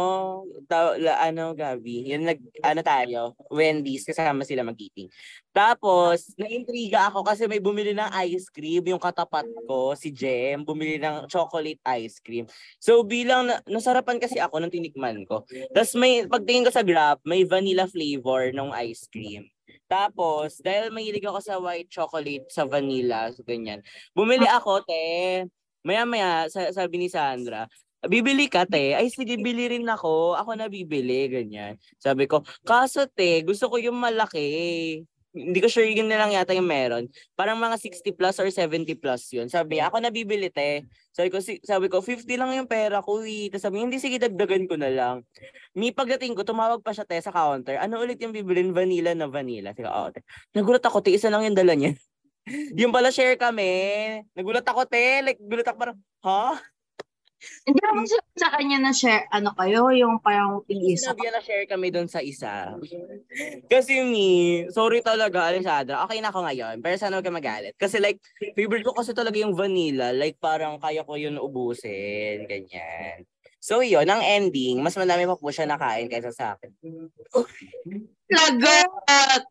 ta, 0.68 0.94
la, 0.96 1.20
ano, 1.24 1.52
Gabi, 1.56 2.12
yung 2.12 2.28
nag, 2.28 2.40
ano 2.62 2.80
tayo, 2.80 3.20
Wendy's, 3.50 4.06
kasama 4.06 4.46
sila 4.46 4.64
mag-eating. 4.64 5.10
Tapos, 5.50 6.32
naintriga 6.38 7.10
ako 7.10 7.26
kasi 7.26 7.50
may 7.50 7.58
bumili 7.58 7.92
ng 7.92 8.10
ice 8.28 8.46
cream, 8.48 8.84
yung 8.86 9.02
katapat 9.02 9.44
ko, 9.66 9.92
si 9.98 10.14
Jem, 10.14 10.62
bumili 10.62 11.00
ng 11.02 11.26
chocolate 11.26 11.80
ice 11.98 12.22
cream. 12.22 12.46
So, 12.78 13.02
bilang, 13.02 13.50
na, 13.50 13.58
nasarapan 13.66 14.22
kasi 14.22 14.38
ako 14.38 14.62
nung 14.62 14.72
tinikman 14.72 15.26
ko. 15.26 15.42
Tapos, 15.74 15.92
may, 15.98 16.24
pagtingin 16.28 16.68
ko 16.68 16.72
sa 16.72 16.86
graph, 16.86 17.18
may 17.26 17.42
vanilla 17.42 17.90
flavor 17.90 18.54
ng 18.54 18.70
ice 18.86 19.10
cream. 19.10 19.48
Tapos, 19.88 20.60
dahil 20.60 20.92
mahilig 20.92 21.24
ako 21.24 21.40
sa 21.40 21.56
white 21.56 21.88
chocolate, 21.88 22.44
sa 22.52 22.68
vanilla, 22.68 23.32
so 23.32 23.40
ganyan. 23.40 23.80
Bumili 24.12 24.44
ako, 24.44 24.84
te. 24.84 25.48
Maya-maya, 25.80 26.44
sabi 26.52 27.00
ni 27.00 27.08
Sandra, 27.08 27.64
bibili 28.06 28.46
ka, 28.46 28.62
te. 28.62 28.94
Ay, 28.94 29.10
sige, 29.10 29.34
bili 29.34 29.66
rin 29.66 29.86
ako. 29.88 30.38
Ako 30.38 30.54
na 30.54 30.70
bibili, 30.70 31.26
ganyan. 31.26 31.74
Sabi 31.98 32.30
ko, 32.30 32.46
kaso, 32.62 33.10
te, 33.10 33.42
gusto 33.42 33.66
ko 33.66 33.82
yung 33.82 33.98
malaki. 33.98 35.02
Hindi 35.34 35.58
ko 35.60 35.68
sure 35.68 35.86
yun 35.86 36.08
na 36.08 36.18
lang 36.18 36.32
yata 36.32 36.56
yung 36.56 36.66
meron. 36.66 37.04
Parang 37.36 37.60
mga 37.60 37.76
60 37.76 38.16
plus 38.16 38.38
or 38.40 38.48
70 38.48 38.96
plus 38.96 39.28
yun. 39.34 39.46
Sabi 39.50 39.78
ako 39.82 39.98
na 39.98 40.14
bibili, 40.14 40.48
te. 40.48 40.86
Sabi 41.10 41.28
ko, 41.28 41.42
sabi 41.42 41.86
ko, 41.90 41.98
50 41.98 42.26
lang 42.38 42.54
yung 42.54 42.70
pera 42.70 43.02
ko, 43.02 43.22
eh. 43.26 43.50
Tapos 43.50 43.66
sabi, 43.66 43.82
hindi, 43.82 43.98
sige, 43.98 44.22
dagdagan 44.22 44.70
ko 44.70 44.78
na 44.78 44.90
lang. 44.90 45.16
Mi 45.74 45.90
pagdating 45.90 46.38
ko, 46.38 46.46
tumawag 46.46 46.80
pa 46.86 46.94
siya, 46.94 47.02
te, 47.02 47.18
sa 47.18 47.34
counter. 47.34 47.82
Ano 47.82 47.98
ulit 47.98 48.22
yung 48.22 48.30
bibilin? 48.30 48.70
Vanilla 48.70 49.12
na 49.12 49.26
vanilla. 49.26 49.74
Sige, 49.74 49.90
oh, 49.90 50.08
te. 50.14 50.22
Nagulat 50.54 50.82
ako, 50.86 51.02
te, 51.02 51.10
isa 51.10 51.28
lang 51.30 51.42
yung 51.42 51.58
dala 51.58 51.74
niya. 51.74 51.98
yung 52.80 52.94
pala 52.94 53.10
share 53.10 53.34
kami. 53.34 54.22
Nagulat 54.38 54.64
ako, 54.64 54.86
te. 54.86 55.22
Like, 55.22 55.38
gulat 55.42 55.66
ako 55.66 55.76
parang, 55.76 55.98
ha? 56.24 56.54
Huh? 56.54 56.77
Hindi 57.62 57.80
naman 57.84 58.04
sa, 58.08 58.18
sa 58.34 58.48
kanya 58.58 58.78
na 58.82 58.92
share, 58.92 59.30
ano 59.30 59.54
kayo, 59.54 59.94
yung 59.94 60.18
parang 60.18 60.66
isa. 60.66 61.14
Sinabi 61.14 61.30
na 61.30 61.42
share 61.42 61.66
kami 61.70 61.88
doon 61.94 62.10
sa 62.10 62.18
isa. 62.18 62.74
Kasi 63.70 64.02
me, 64.02 64.66
sorry 64.74 65.00
talaga, 65.00 65.46
Alessandra. 65.46 66.02
Okay 66.08 66.18
na 66.18 66.34
ako 66.34 66.42
ngayon, 66.42 66.82
pero 66.82 66.94
sana 66.98 67.18
huwag 67.18 67.26
ka 67.26 67.34
magalit. 67.34 67.74
Kasi 67.78 68.02
like, 68.02 68.18
favorite 68.58 68.82
ko 68.82 68.94
kasi 68.96 69.14
talaga 69.14 69.38
yung 69.38 69.54
vanilla. 69.54 70.10
Like, 70.10 70.40
parang 70.42 70.82
kaya 70.82 71.06
ko 71.06 71.14
yun 71.14 71.38
ubusin. 71.38 72.46
Ganyan. 72.50 73.22
So 73.58 73.82
yun, 73.82 74.06
ang 74.06 74.22
ending, 74.22 74.78
mas 74.82 74.94
madami 74.94 75.26
pa 75.26 75.34
po 75.34 75.50
siya 75.50 75.66
nakain 75.66 76.06
kaysa 76.06 76.30
sa 76.30 76.54
akin. 76.54 76.70
Lagot! 78.30 79.42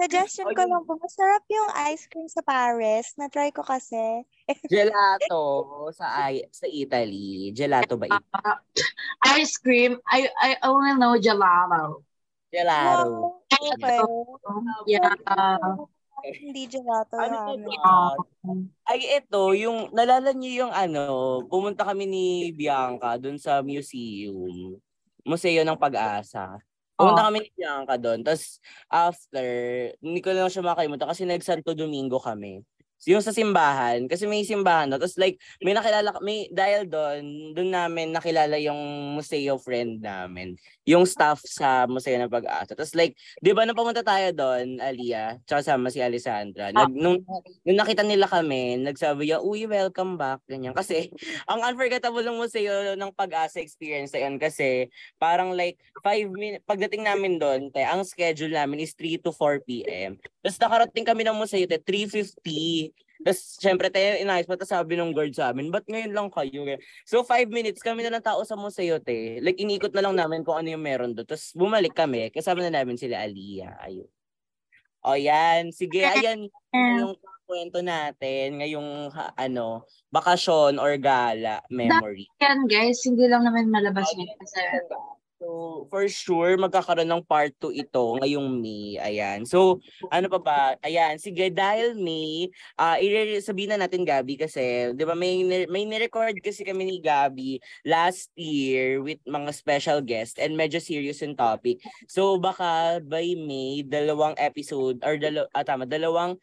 Suggestion 0.00 0.48
ko 0.56 0.62
lang 0.64 0.82
po, 0.88 0.96
masarap 0.96 1.44
yung 1.52 1.68
ice 1.92 2.08
cream 2.08 2.28
sa 2.28 2.40
Paris. 2.40 3.12
Na-try 3.20 3.52
ko 3.52 3.60
kasi. 3.60 4.24
Gelato 4.72 5.42
sa 5.92 6.32
I- 6.32 6.48
sa 6.48 6.64
Italy. 6.64 7.52
Gelato 7.52 8.00
ba 8.00 8.08
ito? 8.08 8.24
Uh, 8.32 8.58
ice 9.36 9.60
cream, 9.60 10.00
I 10.08 10.28
I 10.40 10.50
only 10.64 10.96
know 10.96 11.20
gelato. 11.20 12.02
Gelato. 12.48 13.44
Wow. 13.44 13.44
Okay. 13.50 14.00
Yeah. 14.88 15.14
Hindi 16.20 16.68
gelato 16.68 17.16
ano 17.16 17.56
ramen. 17.56 18.68
Ay, 18.84 19.20
ito, 19.20 19.56
yung, 19.56 19.88
nalala 19.96 20.36
niyo 20.36 20.66
yung 20.66 20.72
ano, 20.74 21.40
pumunta 21.48 21.84
kami 21.84 22.04
ni 22.04 22.26
Bianca 22.52 23.16
dun 23.16 23.40
sa 23.40 23.64
museum. 23.64 24.76
Museo 25.24 25.62
ng 25.64 25.80
Pag-asa. 25.80 26.60
Pumunta 27.00 27.24
oh. 27.24 27.26
kami 27.32 27.38
ni 27.40 27.50
Bianca 27.56 27.96
doon. 27.96 28.20
Tapos 28.20 28.60
after, 28.92 29.48
hindi 30.04 30.20
ko 30.20 30.36
lang 30.36 30.52
siya 30.52 30.60
makalimutan 30.60 31.08
kasi 31.08 31.24
nag-Santo 31.24 31.72
Domingo 31.72 32.20
kami 32.20 32.60
yung 33.08 33.24
sa 33.24 33.32
simbahan 33.32 34.04
kasi 34.04 34.28
may 34.28 34.44
simbahan 34.44 34.92
no 34.92 35.00
tapos 35.00 35.16
like 35.16 35.40
may 35.64 35.72
nakilala 35.72 36.12
may 36.20 36.50
dahil 36.52 36.84
doon 36.84 37.54
doon 37.56 37.70
namin 37.72 38.12
nakilala 38.12 38.60
yung 38.60 38.76
museo 39.16 39.56
friend 39.56 40.04
namin 40.04 40.52
yung 40.84 41.08
staff 41.08 41.40
sa 41.48 41.88
museo 41.88 42.20
ng 42.20 42.28
pag-asa 42.28 42.76
tapos 42.76 42.92
like 42.92 43.16
di 43.40 43.56
ba 43.56 43.64
nung 43.64 43.78
pumunta 43.78 44.04
tayo 44.04 44.28
doon 44.36 44.76
Alia 44.84 45.40
tsaka 45.48 45.64
sama 45.64 45.88
si 45.88 46.04
Alessandra 46.04 46.74
ah. 46.74 46.84
nag, 46.84 46.92
nung, 46.92 47.24
nung 47.64 47.78
nakita 47.78 48.04
nila 48.04 48.28
kami 48.28 48.76
nagsabi 48.84 49.32
yung 49.32 49.48
uy 49.48 49.64
welcome 49.64 50.20
back 50.20 50.44
ganyan 50.44 50.76
kasi 50.76 51.08
ang 51.50 51.64
unforgettable 51.64 52.20
ng 52.20 52.36
museo 52.36 52.98
ng 53.00 53.12
pag-asa 53.16 53.64
experience 53.64 54.12
na 54.12 54.28
yun 54.28 54.36
kasi 54.36 54.92
parang 55.16 55.56
like 55.56 55.80
5 56.04 56.28
minutes 56.32 56.64
pagdating 56.68 57.08
namin 57.08 57.40
doon 57.40 57.72
te 57.72 57.80
ang 57.80 58.04
schedule 58.04 58.52
namin 58.52 58.84
is 58.84 58.92
3 58.92 59.24
to 59.24 59.32
4 59.32 59.64
p.m. 59.64 60.20
tapos 60.40 60.58
nakarating 60.58 61.06
kami 61.06 61.22
ng 61.24 61.36
museo 61.36 61.64
te 61.64 61.78
3:50 61.78 62.92
tapos, 63.20 63.60
syempre, 63.60 63.92
tayo 63.92 64.16
inayos 64.16 64.48
pa, 64.48 64.56
tapos 64.56 64.72
sabi 64.72 64.96
nung 64.96 65.12
guard 65.12 65.36
sa 65.36 65.52
amin, 65.52 65.68
ba't 65.68 65.84
ngayon 65.84 66.16
lang 66.16 66.32
kayo? 66.32 66.64
So, 67.04 67.20
five 67.20 67.52
minutes, 67.52 67.84
kami 67.84 68.00
na 68.00 68.16
ng 68.16 68.24
tao 68.24 68.40
sa 68.48 68.56
museo, 68.56 68.96
te. 68.96 69.44
Like, 69.44 69.60
inikot 69.60 69.92
na 69.92 70.08
lang 70.08 70.16
namin 70.16 70.40
kung 70.40 70.56
ano 70.56 70.72
yung 70.72 70.80
meron 70.80 71.12
doon. 71.12 71.28
Tapos, 71.28 71.52
bumalik 71.52 71.92
kami, 71.92 72.32
kasama 72.32 72.64
na 72.64 72.80
namin 72.80 72.96
sila 72.96 73.20
Aliyah. 73.20 73.76
Ayun. 73.84 74.08
O, 75.04 75.20
yan. 75.20 75.68
Sige, 75.68 76.00
ayan 76.00 76.48
yung 76.72 77.12
kwento 77.44 77.82
natin 77.82 78.62
ngayong 78.62 79.10
ha, 79.10 79.34
ano, 79.34 79.84
bakasyon 80.08 80.78
or 80.78 80.94
gala 80.96 81.58
memory. 81.66 82.30
Yan 82.38 82.70
guys, 82.70 83.02
hindi 83.02 83.26
lang 83.26 83.42
naman 83.42 83.66
malabas 83.66 84.06
yun 84.14 84.30
kasi 84.38 84.62
So, 85.40 85.88
for 85.88 86.04
sure, 86.04 86.60
magkakaroon 86.60 87.08
ng 87.08 87.24
part 87.24 87.56
2 87.56 87.72
ito 87.72 88.20
ngayong 88.20 88.60
May. 88.60 89.00
Ayan. 89.00 89.48
So, 89.48 89.80
ano 90.12 90.28
pa 90.28 90.36
ba? 90.36 90.60
Ayan. 90.84 91.16
Sige, 91.16 91.48
dahil 91.48 91.96
May, 91.96 92.52
uh, 92.76 93.00
sabihin 93.40 93.72
na 93.72 93.80
natin, 93.80 94.04
Gabi, 94.04 94.36
kasi, 94.36 94.92
di 94.92 95.00
ba, 95.00 95.16
may, 95.16 95.40
may 95.64 95.88
nirecord 95.88 96.36
kasi 96.44 96.60
kami 96.60 96.84
ni 96.84 97.00
Gabi 97.00 97.56
last 97.88 98.28
year 98.36 99.00
with 99.00 99.16
mga 99.24 99.48
special 99.56 100.04
guests 100.04 100.36
and 100.36 100.52
medyo 100.52 100.76
serious 100.76 101.24
yung 101.24 101.32
topic. 101.32 101.80
So, 102.04 102.36
baka 102.36 103.00
by 103.00 103.32
May, 103.32 103.80
dalawang 103.80 104.36
episode, 104.36 105.00
or 105.00 105.16
dalaw, 105.16 105.48
ah, 105.56 105.64
tama, 105.64 105.88
dalawang 105.88 106.36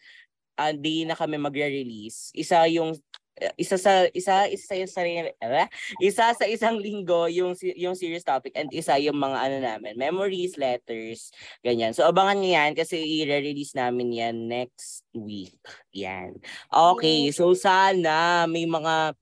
uh, 0.57 0.73
day 0.73 1.05
na 1.05 1.13
kami 1.13 1.37
magre-release. 1.37 2.33
Isa 2.33 2.65
yung 2.65 2.97
isa 3.57 3.77
sa 3.77 4.09
isa 4.11 4.49
isa 4.49 4.73
yung 4.73 4.89
sarili 4.89 5.29
uh, 5.41 5.69
isa 6.01 6.33
sa 6.33 6.45
isang 6.49 6.81
linggo 6.81 7.29
yung 7.29 7.53
yung 7.77 7.93
serious 7.93 8.25
topic 8.25 8.57
and 8.57 8.73
isa 8.73 8.97
yung 8.97 9.17
mga 9.17 9.37
ano 9.37 9.57
namin 9.61 9.93
memories 9.93 10.57
letters 10.57 11.29
ganyan. 11.61 11.93
So 11.93 12.09
abangan 12.09 12.41
niyo 12.41 12.57
yan 12.57 12.71
kasi 12.73 12.97
i-release 12.97 13.77
namin 13.77 14.09
yan 14.13 14.35
next 14.49 15.05
week. 15.13 15.57
Yan. 15.93 16.37
Okay 16.73 17.29
so 17.29 17.53
sana 17.53 18.45
may 18.49 18.65
mga 18.65 19.13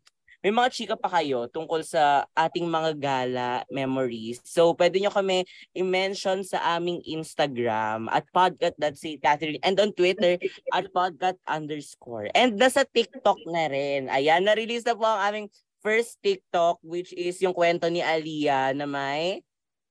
may 0.45 0.53
mga 0.53 0.69
chika 0.69 0.93
pa 0.93 1.09
kayo 1.09 1.49
tungkol 1.49 1.81
sa 1.81 2.29
ating 2.37 2.69
mga 2.69 3.01
gala 3.01 3.65
memories. 3.73 4.45
So, 4.45 4.77
pwede 4.77 5.01
nyo 5.01 5.09
kami 5.09 5.41
i-mention 5.73 6.45
sa 6.45 6.77
aming 6.77 7.01
Instagram 7.01 8.05
at 8.13 8.29
podcast.si 8.29 9.17
Catherine 9.17 9.57
and 9.65 9.73
on 9.81 9.89
Twitter 9.97 10.37
at 10.77 10.85
podcast 10.93 11.41
underscore. 11.49 12.29
And 12.37 12.61
nasa 12.61 12.85
TikTok 12.85 13.41
na 13.49 13.73
rin. 13.73 14.05
Ayan, 14.13 14.45
na-release 14.45 14.85
na 14.85 14.93
po 14.93 15.09
ang 15.09 15.33
aming 15.33 15.47
first 15.81 16.21
TikTok 16.21 16.77
which 16.85 17.09
is 17.17 17.41
yung 17.41 17.57
kwento 17.57 17.89
ni 17.89 18.05
Alia 18.05 18.69
na 18.77 18.85
may 18.85 19.41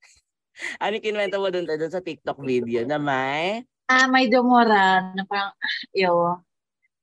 ano 0.82 1.02
kinuwento 1.02 1.42
mo 1.42 1.50
doon 1.50 1.66
doon 1.66 1.90
sa 1.90 1.98
TikTok 1.98 2.38
video 2.38 2.86
na 2.86 3.02
may 3.02 3.66
Ah, 3.84 4.08
may 4.08 4.32
dumura 4.32 5.12
na 5.12 5.28
parang, 5.28 5.52
yo, 5.92 6.40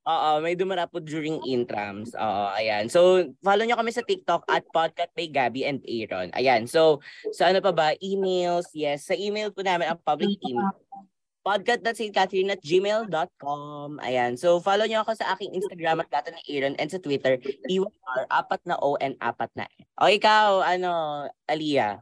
Oo, 0.02 0.42
may 0.42 0.58
dumarapod 0.58 1.06
during 1.06 1.38
intrams. 1.46 2.18
Oo, 2.18 2.44
ayan. 2.58 2.90
So, 2.90 3.22
follow 3.46 3.62
nyo 3.62 3.78
kami 3.78 3.94
sa 3.94 4.02
TikTok 4.02 4.50
at 4.50 4.66
podcast 4.74 5.14
by 5.14 5.30
Gabby 5.30 5.62
and 5.62 5.86
Aaron. 5.86 6.34
Ayan. 6.34 6.66
So, 6.66 7.06
sa 7.30 7.54
ano 7.54 7.62
pa 7.62 7.70
ba? 7.70 7.94
Emails. 8.02 8.74
Yes, 8.74 9.06
sa 9.06 9.14
email 9.14 9.54
po 9.54 9.62
namin 9.62 9.94
ang 9.94 10.02
public 10.02 10.42
email. 10.42 10.74
podcast.stcatherine 11.42 12.54
at 12.54 12.62
gmail.com. 12.62 13.98
Ayan. 14.06 14.38
So, 14.38 14.62
follow 14.62 14.86
nyo 14.86 15.02
ako 15.02 15.18
sa 15.18 15.34
aking 15.34 15.58
Instagram 15.58 16.02
at 16.02 16.10
Gata 16.10 16.30
ni 16.30 16.42
Aaron 16.54 16.78
and 16.78 16.90
sa 16.90 17.02
Twitter, 17.02 17.42
EYR, 17.66 18.22
apat 18.30 18.62
na 18.66 18.78
O 18.78 18.94
and 19.02 19.18
apat 19.18 19.50
na 19.58 19.66
E. 19.74 19.86
O 19.98 20.06
ikaw, 20.06 20.62
ano, 20.62 21.26
Aliyah? 21.50 22.02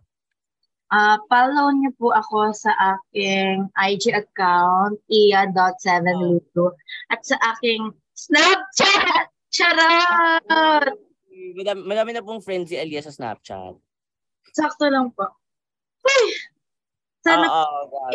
Uh, 0.90 1.22
follow 1.30 1.70
niyo 1.70 1.94
po 2.02 2.10
ako 2.18 2.50
sa 2.50 2.74
aking 2.98 3.70
IG 3.78 4.10
account, 4.10 4.98
iya.7luto. 5.06 6.74
At 7.14 7.22
sa 7.22 7.38
aking 7.54 7.94
Snapchat! 8.18 9.30
Charot! 9.54 10.98
Madami, 11.56 11.82
madami 11.86 12.10
na 12.14 12.26
pong 12.26 12.42
friends 12.42 12.74
si 12.74 12.76
Elia 12.76 13.06
sa 13.06 13.14
Snapchat. 13.14 13.78
Sakto 14.52 14.90
lang 14.90 15.14
po. 15.14 15.30
Uy! 16.04 16.26
Sana 17.22 17.46
oh, 17.46 17.86
oh, 17.86 18.10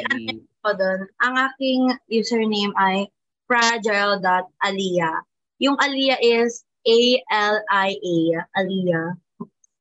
ko 0.65 0.71
doon. 0.75 1.01
Ang 1.23 1.35
aking 1.47 1.81
username 2.09 2.75
ay 2.75 3.07
fragile.alia. 3.47 5.13
Yung 5.61 5.77
Alia 5.79 6.17
is 6.19 6.65
A-L-I-A. 6.85 8.17
Alia. 8.57 9.03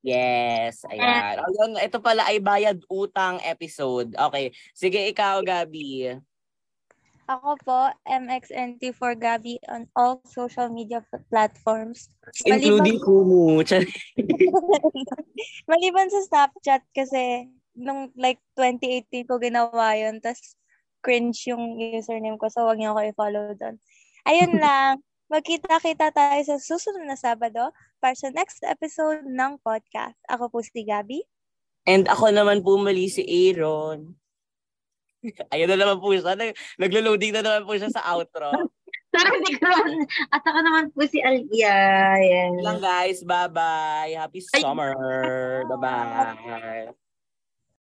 Yes, 0.04 0.84
ayan. 0.91 1.39
Ayun, 1.39 1.80
ito 1.80 2.04
pala 2.04 2.28
ay 2.28 2.43
bayad 2.43 2.84
utang 2.91 3.39
episode. 3.39 4.12
Okay. 4.12 4.51
Sige, 4.76 4.99
ikaw, 5.08 5.39
Gabi. 5.39 6.20
Ako 7.24 7.56
po, 7.64 7.88
MXNT 8.04 8.91
for 8.91 9.16
Gabi 9.16 9.56
on 9.72 9.88
all 9.95 10.20
social 10.28 10.68
media 10.68 10.99
platforms. 11.32 12.12
Including 12.43 12.99
Kumu. 12.99 13.64
Maliban 15.72 16.12
sa 16.12 16.22
Snapchat 16.28 16.84
kasi 16.91 17.47
nung 17.80 18.12
like 18.20 18.43
2018 18.60 19.24
ko 19.24 19.39
ginawa 19.39 19.95
yun, 19.95 20.20
tas 20.20 20.60
cringe 20.99 21.47
yung 21.47 21.80
username 21.80 22.36
ko, 22.36 22.51
so 22.51 22.68
wag 22.68 22.76
niyo 22.76 22.91
ako 22.91 23.01
i-follow 23.08 23.56
doon. 23.56 23.76
Ayun 24.28 24.54
lang. 24.64 24.99
Magkita-kita 25.34 26.13
tayo 26.13 26.41
sa 26.45 26.61
susunod 26.61 27.09
na 27.09 27.17
Sabado 27.17 27.73
para 27.97 28.13
sa 28.13 28.29
next 28.29 28.61
episode 28.69 29.25
ng 29.25 29.57
podcast. 29.65 30.13
Ako 30.29 30.53
po 30.53 30.61
si 30.61 30.86
Gabi. 30.86 31.25
And 31.89 32.05
ako 32.05 32.29
naman 32.29 32.61
po 32.61 32.77
mali 32.77 33.09
si 33.09 33.25
Aaron. 33.25 34.13
Ayun 35.57 35.73
na 35.73 35.77
naman 35.81 35.97
po 35.97 36.13
siya. 36.13 36.38
Nag- 36.38 36.53
Naglo-loading 36.77 37.34
na 37.34 37.41
naman 37.41 37.65
po 37.65 37.73
siya 37.73 37.89
sa 37.89 38.05
outro. 38.13 38.53
Ko 39.13 39.21
naman, 39.21 40.09
at 40.34 40.41
ako 40.41 40.59
naman 40.65 40.86
po 40.89 41.05
si 41.05 41.21
Alia. 41.21 42.17
Yan. 42.17 42.65
lang 42.65 42.81
guys. 42.81 43.21
Bye-bye. 43.21 44.17
Happy 44.17 44.41
summer. 44.41 44.97
Bye-bye. 45.69 46.97